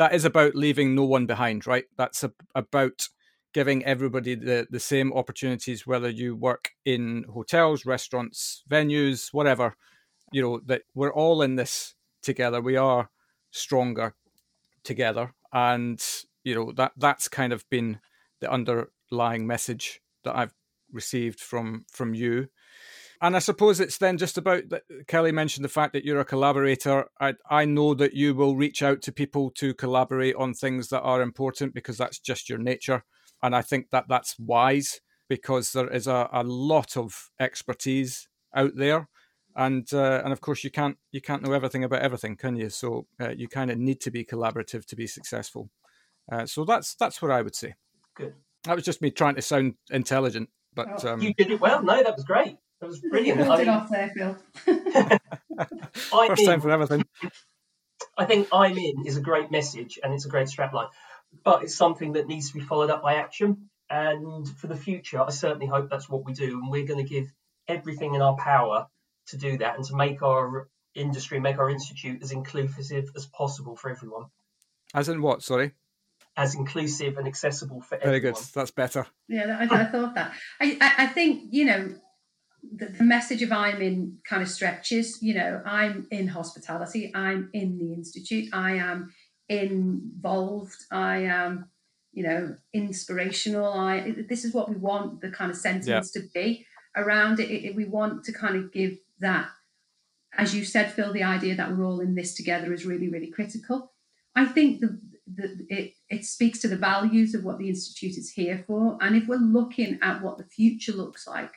[0.00, 1.84] that is about leaving no one behind, right?
[1.98, 3.10] That's a, about
[3.52, 9.76] giving everybody the, the same opportunities, whether you work in hotels, restaurants, venues, whatever,
[10.32, 12.62] you know, that we're all in this together.
[12.62, 13.10] We are
[13.50, 14.14] stronger
[14.84, 16.02] together, and
[16.44, 18.00] you know that that's kind of been
[18.40, 20.54] the underlying message that I've
[20.90, 22.48] received from from you.
[23.22, 24.82] And I suppose it's then just about that.
[25.06, 27.06] Kelly mentioned the fact that you're a collaborator.
[27.20, 31.02] I I know that you will reach out to people to collaborate on things that
[31.02, 33.04] are important because that's just your nature,
[33.42, 38.72] and I think that that's wise because there is a, a lot of expertise out
[38.74, 39.08] there.
[39.54, 42.70] And uh, and of course you can't you can't know everything about everything can you?
[42.70, 45.68] So uh, you kind of need to be collaborative to be successful.
[46.30, 47.74] Uh, so that's that's what i would say.
[48.16, 48.34] Good.
[48.64, 51.82] That was just me trying to sound intelligent but oh, um, you did it well.
[51.82, 54.36] No that was great that was brilliant I mean, off there phil
[56.28, 57.04] first time for everything
[58.16, 60.88] i think i'm in is a great message and it's a great strapline
[61.44, 65.20] but it's something that needs to be followed up by action and for the future
[65.20, 67.30] i certainly hope that's what we do and we're going to give
[67.68, 68.86] everything in our power
[69.28, 73.76] to do that and to make our industry, make our institute as inclusive as possible
[73.76, 74.26] for everyone.
[74.94, 75.42] As in what?
[75.42, 75.72] Sorry.
[76.36, 78.22] As inclusive and accessible for Very everyone.
[78.22, 78.54] Very good.
[78.54, 79.06] That's better.
[79.28, 80.32] Yeah, I, I thought that.
[80.60, 81.94] I, I, I think you know
[82.62, 85.22] the, the, message of I'm in kind of stretches.
[85.22, 87.12] You know, I'm in hospitality.
[87.14, 88.48] I'm in the institute.
[88.52, 89.12] I am
[89.48, 90.84] involved.
[90.90, 91.70] I am,
[92.12, 93.72] you know, inspirational.
[93.72, 94.14] I.
[94.28, 96.22] This is what we want the kind of sentiments yeah.
[96.22, 97.74] to be around it, it.
[97.74, 99.48] We want to kind of give that,
[100.36, 103.30] as you said, Phil, the idea that we're all in this together is really, really
[103.30, 103.92] critical.
[104.34, 108.32] I think the, the, it, it speaks to the values of what the Institute is
[108.32, 108.98] here for.
[109.00, 111.52] And if we're looking at what the future looks like,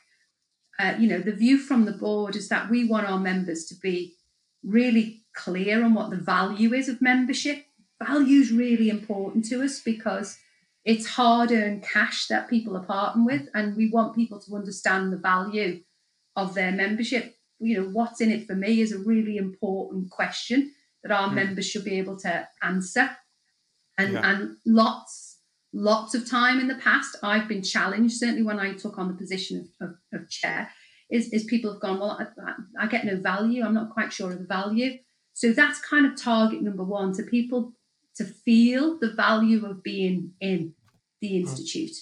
[0.78, 3.74] uh, you know, the view from the board is that we want our members to
[3.76, 4.14] be
[4.62, 7.64] really clear on what the value is of membership.
[8.04, 10.38] Value is really important to us because
[10.84, 15.12] it's hard earned cash that people are parting with, and we want people to understand
[15.12, 15.80] the value
[16.36, 20.72] of their membership you know, what's in it for me is a really important question
[21.02, 21.34] that our mm.
[21.34, 23.10] members should be able to answer.
[23.96, 24.30] And yeah.
[24.30, 25.33] and lots,
[25.74, 29.14] lots of time in the past, I've been challenged, certainly when I took on the
[29.14, 30.70] position of, of, of chair,
[31.10, 33.64] is, is people have gone, well, I, I get no value.
[33.64, 34.98] I'm not quite sure of the value.
[35.34, 37.72] So that's kind of target number one to people
[38.16, 40.74] to feel the value of being in
[41.20, 41.40] the mm.
[41.40, 41.96] institute.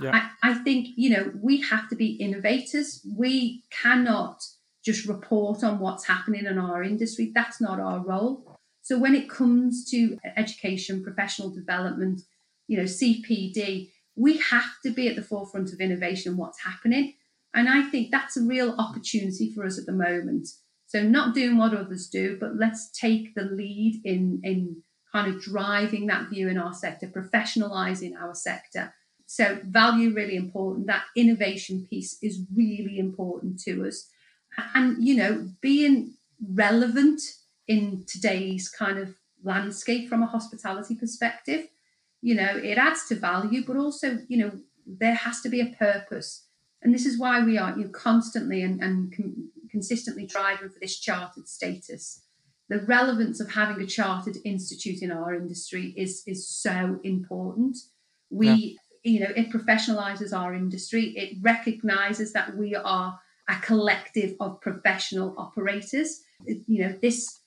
[0.00, 0.28] Yeah.
[0.42, 3.06] I, I, think, you know, we have to be innovators.
[3.16, 4.42] We cannot
[4.84, 7.30] just report on what's happening in our industry.
[7.34, 8.58] That's not our role.
[8.82, 12.22] So when it comes to education, professional development,
[12.66, 17.14] you know, CPD, we have to be at the forefront of innovation and what's happening.
[17.54, 20.48] And I think that's a real opportunity for us at the moment.
[20.86, 25.40] So not doing what others do, but let's take the lead in, in kind of
[25.40, 28.94] driving that view in our sector, professionalizing our sector.
[29.26, 30.86] So value really important.
[30.86, 34.08] That innovation piece is really important to us
[34.74, 36.14] and you know being
[36.52, 37.20] relevant
[37.66, 41.66] in today's kind of landscape from a hospitality perspective
[42.24, 44.52] you know it adds to value but also you know
[44.86, 46.46] there has to be a purpose
[46.82, 50.80] and this is why we are you know, constantly and, and con- consistently driving for
[50.80, 52.22] this chartered status
[52.68, 57.76] the relevance of having a chartered institute in our industry is is so important
[58.30, 59.12] we yeah.
[59.12, 65.34] you know it professionalizes our industry it recognizes that we are a collective of professional
[65.36, 66.22] operators.
[66.46, 67.40] You know, this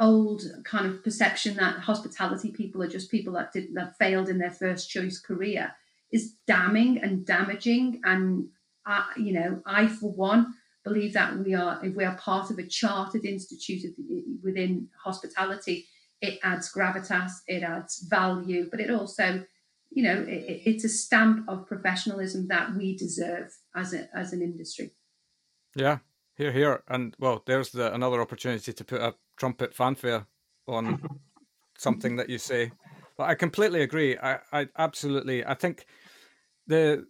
[0.00, 4.38] old kind of perception that hospitality people are just people that did that failed in
[4.38, 5.72] their first choice career
[6.12, 8.00] is damning and damaging.
[8.04, 8.48] And
[8.86, 12.58] I, you know, I for one believe that we are if we are part of
[12.58, 13.94] a chartered institute
[14.42, 15.86] within hospitality,
[16.20, 19.44] it adds gravitas, it adds value, but it also
[19.90, 24.40] you know it, it's a stamp of professionalism that we deserve as a, as an
[24.40, 24.92] industry
[25.74, 25.98] yeah,
[26.36, 30.26] here, here, and well, there's the another opportunity to put a trumpet fanfare
[30.68, 31.00] on
[31.78, 32.70] something that you say.
[33.16, 34.16] But I completely agree.
[34.16, 35.44] I, I absolutely.
[35.44, 35.86] I think
[36.66, 37.06] the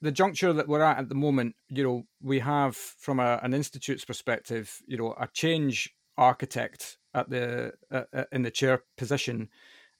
[0.00, 3.54] the juncture that we're at at the moment, you know, we have from a, an
[3.54, 9.48] institute's perspective, you know, a change architect at the uh, uh in the chair position,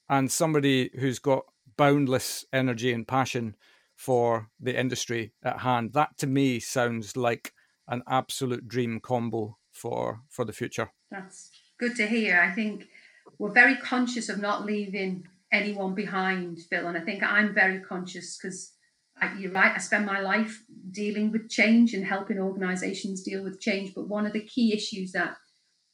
[0.09, 1.45] and somebody who's got
[1.77, 3.55] boundless energy and passion
[3.95, 5.93] for the industry at hand.
[5.93, 7.53] That to me sounds like
[7.89, 10.91] an absolute dream combo for for the future.
[11.11, 12.41] That's good to hear.
[12.41, 12.89] I think
[13.39, 18.37] we're very conscious of not leaving anyone behind, Phil, and I think I'm very conscious
[18.37, 18.73] because
[19.39, 19.73] you're right.
[19.75, 23.95] I spend my life dealing with change and helping organisations deal with change.
[23.95, 25.37] But one of the key issues that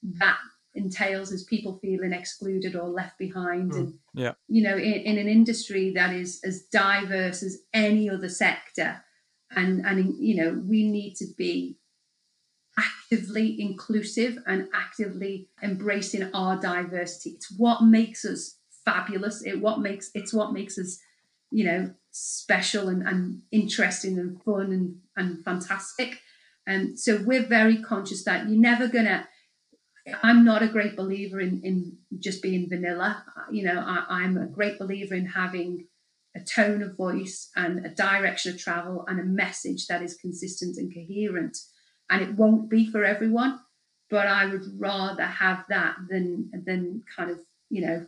[0.02, 0.38] that
[0.74, 3.72] entails is people feeling excluded or left behind.
[3.72, 8.10] Mm, and yeah, you know, in, in an industry that is as diverse as any
[8.10, 9.02] other sector,
[9.54, 11.78] and and you know, we need to be
[12.78, 17.30] actively inclusive and actively embracing our diversity.
[17.30, 19.42] It's what makes us fabulous.
[19.44, 20.98] It what makes it's what makes us,
[21.50, 26.20] you know, special and, and interesting and fun and, and fantastic.
[26.66, 29.28] And so we're very conscious that you're never gonna
[30.22, 33.24] I'm not a great believer in, in just being vanilla.
[33.50, 35.86] You know, I, I'm a great believer in having
[36.34, 40.76] a tone of voice and a direction of travel and a message that is consistent
[40.76, 41.56] and coherent.
[42.12, 43.58] And it won't be for everyone,
[44.10, 47.38] but I would rather have that than than kind of
[47.70, 48.06] you know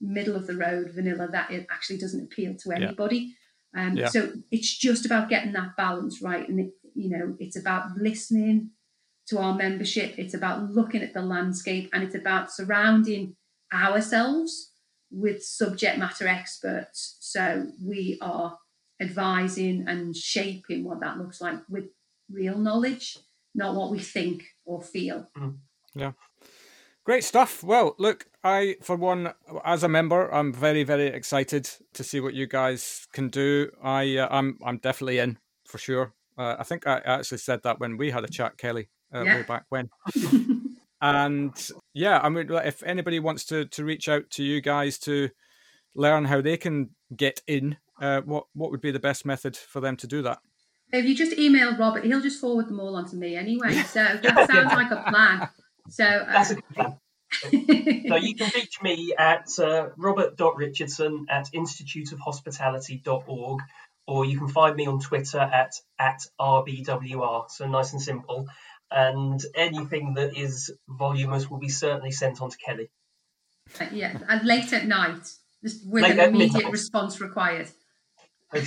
[0.00, 3.34] middle of the road vanilla that it actually doesn't appeal to anybody.
[3.74, 3.86] Yeah.
[3.86, 4.08] Um, yeah.
[4.08, 8.70] So it's just about getting that balance right, and it, you know it's about listening
[9.26, 10.14] to our membership.
[10.18, 13.36] It's about looking at the landscape, and it's about surrounding
[13.72, 14.72] ourselves
[15.10, 17.18] with subject matter experts.
[17.20, 18.58] So we are
[19.00, 21.84] advising and shaping what that looks like with
[22.30, 23.18] real knowledge,
[23.54, 25.28] not what we think or feel.
[25.36, 25.58] Mm.
[25.94, 26.12] Yeah.
[27.04, 27.64] Great stuff.
[27.64, 29.34] Well, look, I, for one,
[29.64, 33.70] as a member, I'm very, very excited to see what you guys can do.
[33.82, 36.14] I, uh, I'm, I'm definitely in for sure.
[36.38, 39.36] Uh, I think I actually said that when we had a chat, Kelly, uh, yeah.
[39.36, 39.90] way back when.
[41.02, 41.52] And
[41.92, 45.30] yeah, I mean, if anybody wants to to reach out to you guys to
[45.96, 49.80] learn how they can get in, uh, what what would be the best method for
[49.80, 50.38] them to do that?
[50.92, 53.74] If you just email Robert, he'll just forward them all onto me anyway.
[53.86, 55.48] So that sounds like a plan.
[55.88, 56.98] So uh, that's a plan.
[58.08, 63.62] so you can reach me at uh, robert.richardson at instituteofhospitality.org
[64.06, 67.50] or you can find me on Twitter at, at RBWR.
[67.50, 68.46] So nice and simple
[68.92, 72.90] and anything that is voluminous will be certainly sent on to Kelly.
[73.80, 75.32] Uh, yeah, and late at night,
[75.62, 77.68] just with late an immediate response required.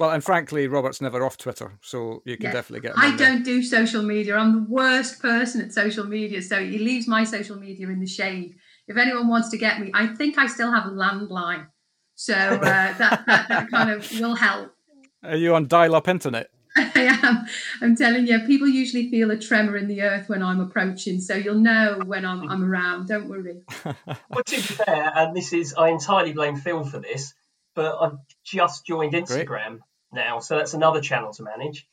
[0.00, 2.52] well, and frankly, Robert's never off Twitter, so you can yeah.
[2.52, 2.96] definitely get.
[2.96, 4.34] I don't do social media.
[4.34, 8.06] I'm the worst person at social media, so he leaves my social media in the
[8.06, 8.54] shade.
[8.88, 11.66] If anyone wants to get me, I think I still have a landline,
[12.14, 14.72] so uh, that, that that kind of will help.
[15.22, 16.48] Are you on dial-up internet?
[16.78, 17.44] I am.
[17.82, 21.34] I'm telling you, people usually feel a tremor in the earth when I'm approaching, so
[21.34, 23.08] you'll know when I'm, I'm around.
[23.08, 23.64] Don't worry.
[23.84, 27.34] well, to be fair, and this is, I entirely blame Phil for this,
[27.74, 29.80] but I've just joined Instagram Great.
[30.12, 31.88] Now, so that's another channel to manage.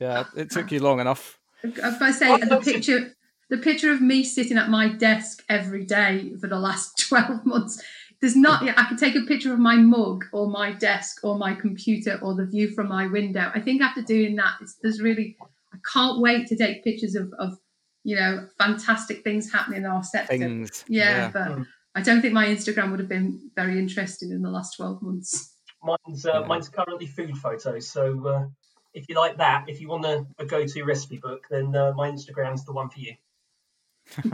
[0.00, 1.38] Yeah, it took you long enough.
[1.62, 3.14] If I say the picture,
[3.50, 7.82] the picture of me sitting at my desk every day for the last twelve months
[8.20, 11.54] there's not i can take a picture of my mug or my desk or my
[11.54, 15.36] computer or the view from my window i think after doing that there's really
[15.72, 17.58] i can't wait to take pictures of, of
[18.04, 20.84] you know fantastic things happening in our sector things.
[20.88, 21.66] Yeah, yeah, but mm.
[21.94, 25.54] i don't think my instagram would have been very interesting in the last 12 months
[25.82, 26.46] mine's uh, yeah.
[26.46, 28.46] mine's currently food photos so uh,
[28.94, 32.10] if you like that if you want a, a go-to recipe book then uh, my
[32.10, 33.14] instagram's the one for you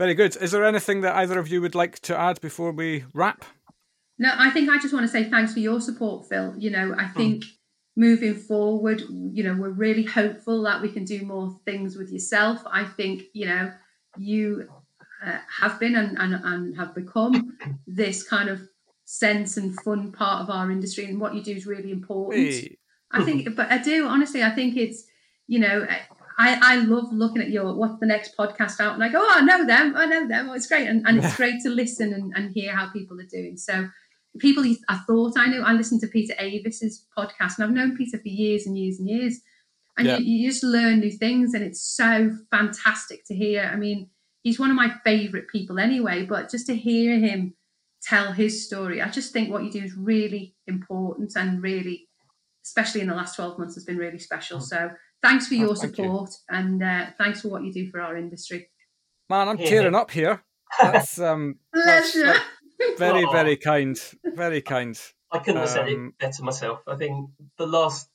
[0.00, 0.34] Very good.
[0.36, 3.44] Is there anything that either of you would like to add before we wrap?
[4.18, 6.54] No, I think I just want to say thanks for your support, Phil.
[6.56, 7.18] You know, I hmm.
[7.18, 7.48] think mm.
[7.98, 12.62] moving forward, you know, we're really hopeful that we can do more things with yourself.
[12.64, 13.72] I think, you know,
[14.16, 14.70] you
[15.22, 18.66] uh, have been and, and, and have become this kind of
[19.10, 22.38] sense and fun part of our industry, and what you do is really important.
[22.38, 22.78] Hey.
[23.10, 25.04] I think, but I do honestly, I think it's,
[25.48, 25.84] you know,
[26.38, 29.34] I, I love looking at your what's the next podcast out and I go, oh,
[29.34, 30.48] I know them, I know them.
[30.48, 30.88] Oh, it's great.
[30.88, 33.56] And, and it's great to listen and, and hear how people are doing.
[33.56, 33.88] So
[34.38, 38.16] people I thought I knew, I listened to Peter Avis's podcast and I've known Peter
[38.16, 39.40] for years and years and years.
[39.98, 40.18] And yeah.
[40.18, 43.68] you, you just learn new things and it's so fantastic to hear.
[43.70, 44.08] I mean,
[44.44, 47.54] he's one of my favorite people anyway, but just to hear him
[48.02, 52.08] tell his story, I just think what you do is really important and really,
[52.64, 54.58] especially in the last 12 months, has been really special.
[54.58, 54.62] Mm.
[54.62, 54.90] So
[55.22, 56.56] thanks for oh, your oh, support you.
[56.56, 58.70] and uh, thanks for what you do for our industry.
[59.28, 60.42] Man, I'm tearing up here.
[60.80, 62.40] That's um, that's, that's
[62.98, 64.00] very, very kind.
[64.24, 65.00] Very kind.
[65.30, 66.80] I couldn't have said it um, better myself.
[66.88, 68.08] I think the last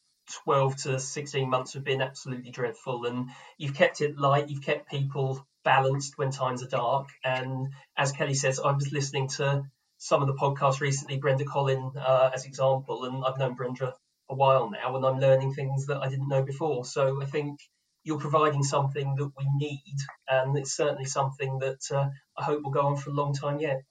[0.43, 4.89] 12 to 16 months have been absolutely dreadful, and you've kept it light, you've kept
[4.89, 7.07] people balanced when times are dark.
[7.23, 9.63] And as Kelly says, I was listening to
[9.97, 13.93] some of the podcasts recently, Brenda Collin uh, as example, and I've known Brenda
[14.29, 16.85] a while now, and I'm learning things that I didn't know before.
[16.85, 17.59] So I think
[18.03, 22.71] you're providing something that we need, and it's certainly something that uh, I hope will
[22.71, 23.81] go on for a long time yet.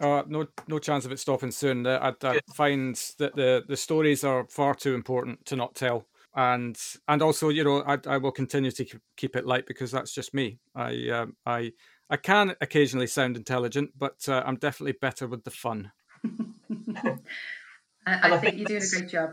[0.00, 1.86] Uh, no, no chance of it stopping soon.
[1.86, 6.78] I, I find that the the stories are far too important to not tell, and
[7.08, 10.32] and also, you know, I, I will continue to keep it light because that's just
[10.32, 10.58] me.
[10.74, 11.72] I um, I
[12.12, 15.92] I can occasionally sound intelligent, but uh, I'm definitely better with the fun.
[16.22, 17.16] I,
[18.06, 19.30] I, think, think you're doing a great job.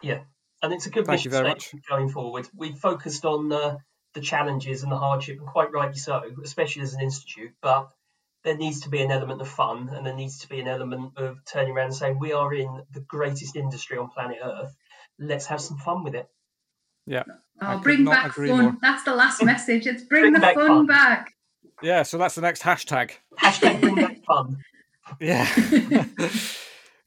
[0.00, 0.20] Yeah,
[0.62, 2.48] and it's a good Thank you mission very statement going forward.
[2.56, 3.76] We've focused on uh,
[4.14, 7.52] the challenges and the hardship, and quite rightly so, especially as an institute.
[7.60, 7.90] But
[8.42, 11.12] there needs to be an element of fun, and there needs to be an element
[11.18, 14.74] of turning around and saying we are in the greatest industry on planet Earth.
[15.18, 16.26] Let's have some fun with it.
[17.06, 17.24] Yeah.
[17.60, 18.46] Oh, could bring back fun.
[18.46, 18.76] more.
[18.80, 19.86] That's the last message.
[19.86, 20.86] It's bring, Bring the back fun, fun.
[20.86, 21.34] back.
[21.82, 23.12] Yeah, so that's the next hashtag.
[23.40, 24.58] Hashtag bring back fun.
[25.20, 25.48] Yeah.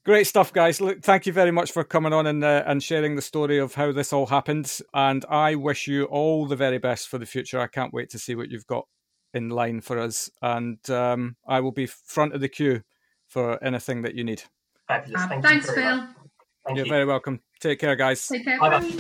[0.06, 0.80] Great stuff, guys.
[0.80, 3.74] Look, thank you very much for coming on and uh, and sharing the story of
[3.74, 4.80] how this all happened.
[4.94, 7.60] And I wish you all the very best for the future.
[7.60, 8.86] I can't wait to see what you've got
[9.34, 10.30] in line for us.
[10.44, 12.84] And um, I will be front of the queue
[13.28, 14.44] for anything that you need.
[14.88, 15.24] Fabulous.
[15.24, 16.08] Uh, Thank thanks, you very Phil.
[16.66, 16.92] Thank You're you.
[16.92, 17.42] very welcome.
[17.60, 18.28] Take care, guys.
[18.28, 18.60] Take care.
[18.60, 18.80] Bye-bye.
[18.82, 18.92] Bye.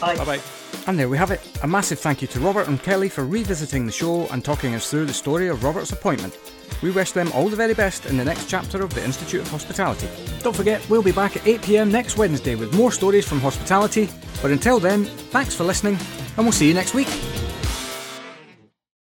[0.00, 0.16] Bye.
[0.16, 0.67] Bye bye.
[0.86, 1.40] And there we have it.
[1.62, 4.90] A massive thank you to Robert and Kelly for revisiting the show and talking us
[4.90, 6.38] through the story of Robert's appointment.
[6.82, 9.50] We wish them all the very best in the next chapter of the Institute of
[9.50, 10.08] Hospitality.
[10.42, 14.08] Don't forget, we'll be back at 8pm next Wednesday with more stories from hospitality.
[14.40, 15.98] But until then, thanks for listening,
[16.36, 17.08] and we'll see you next week.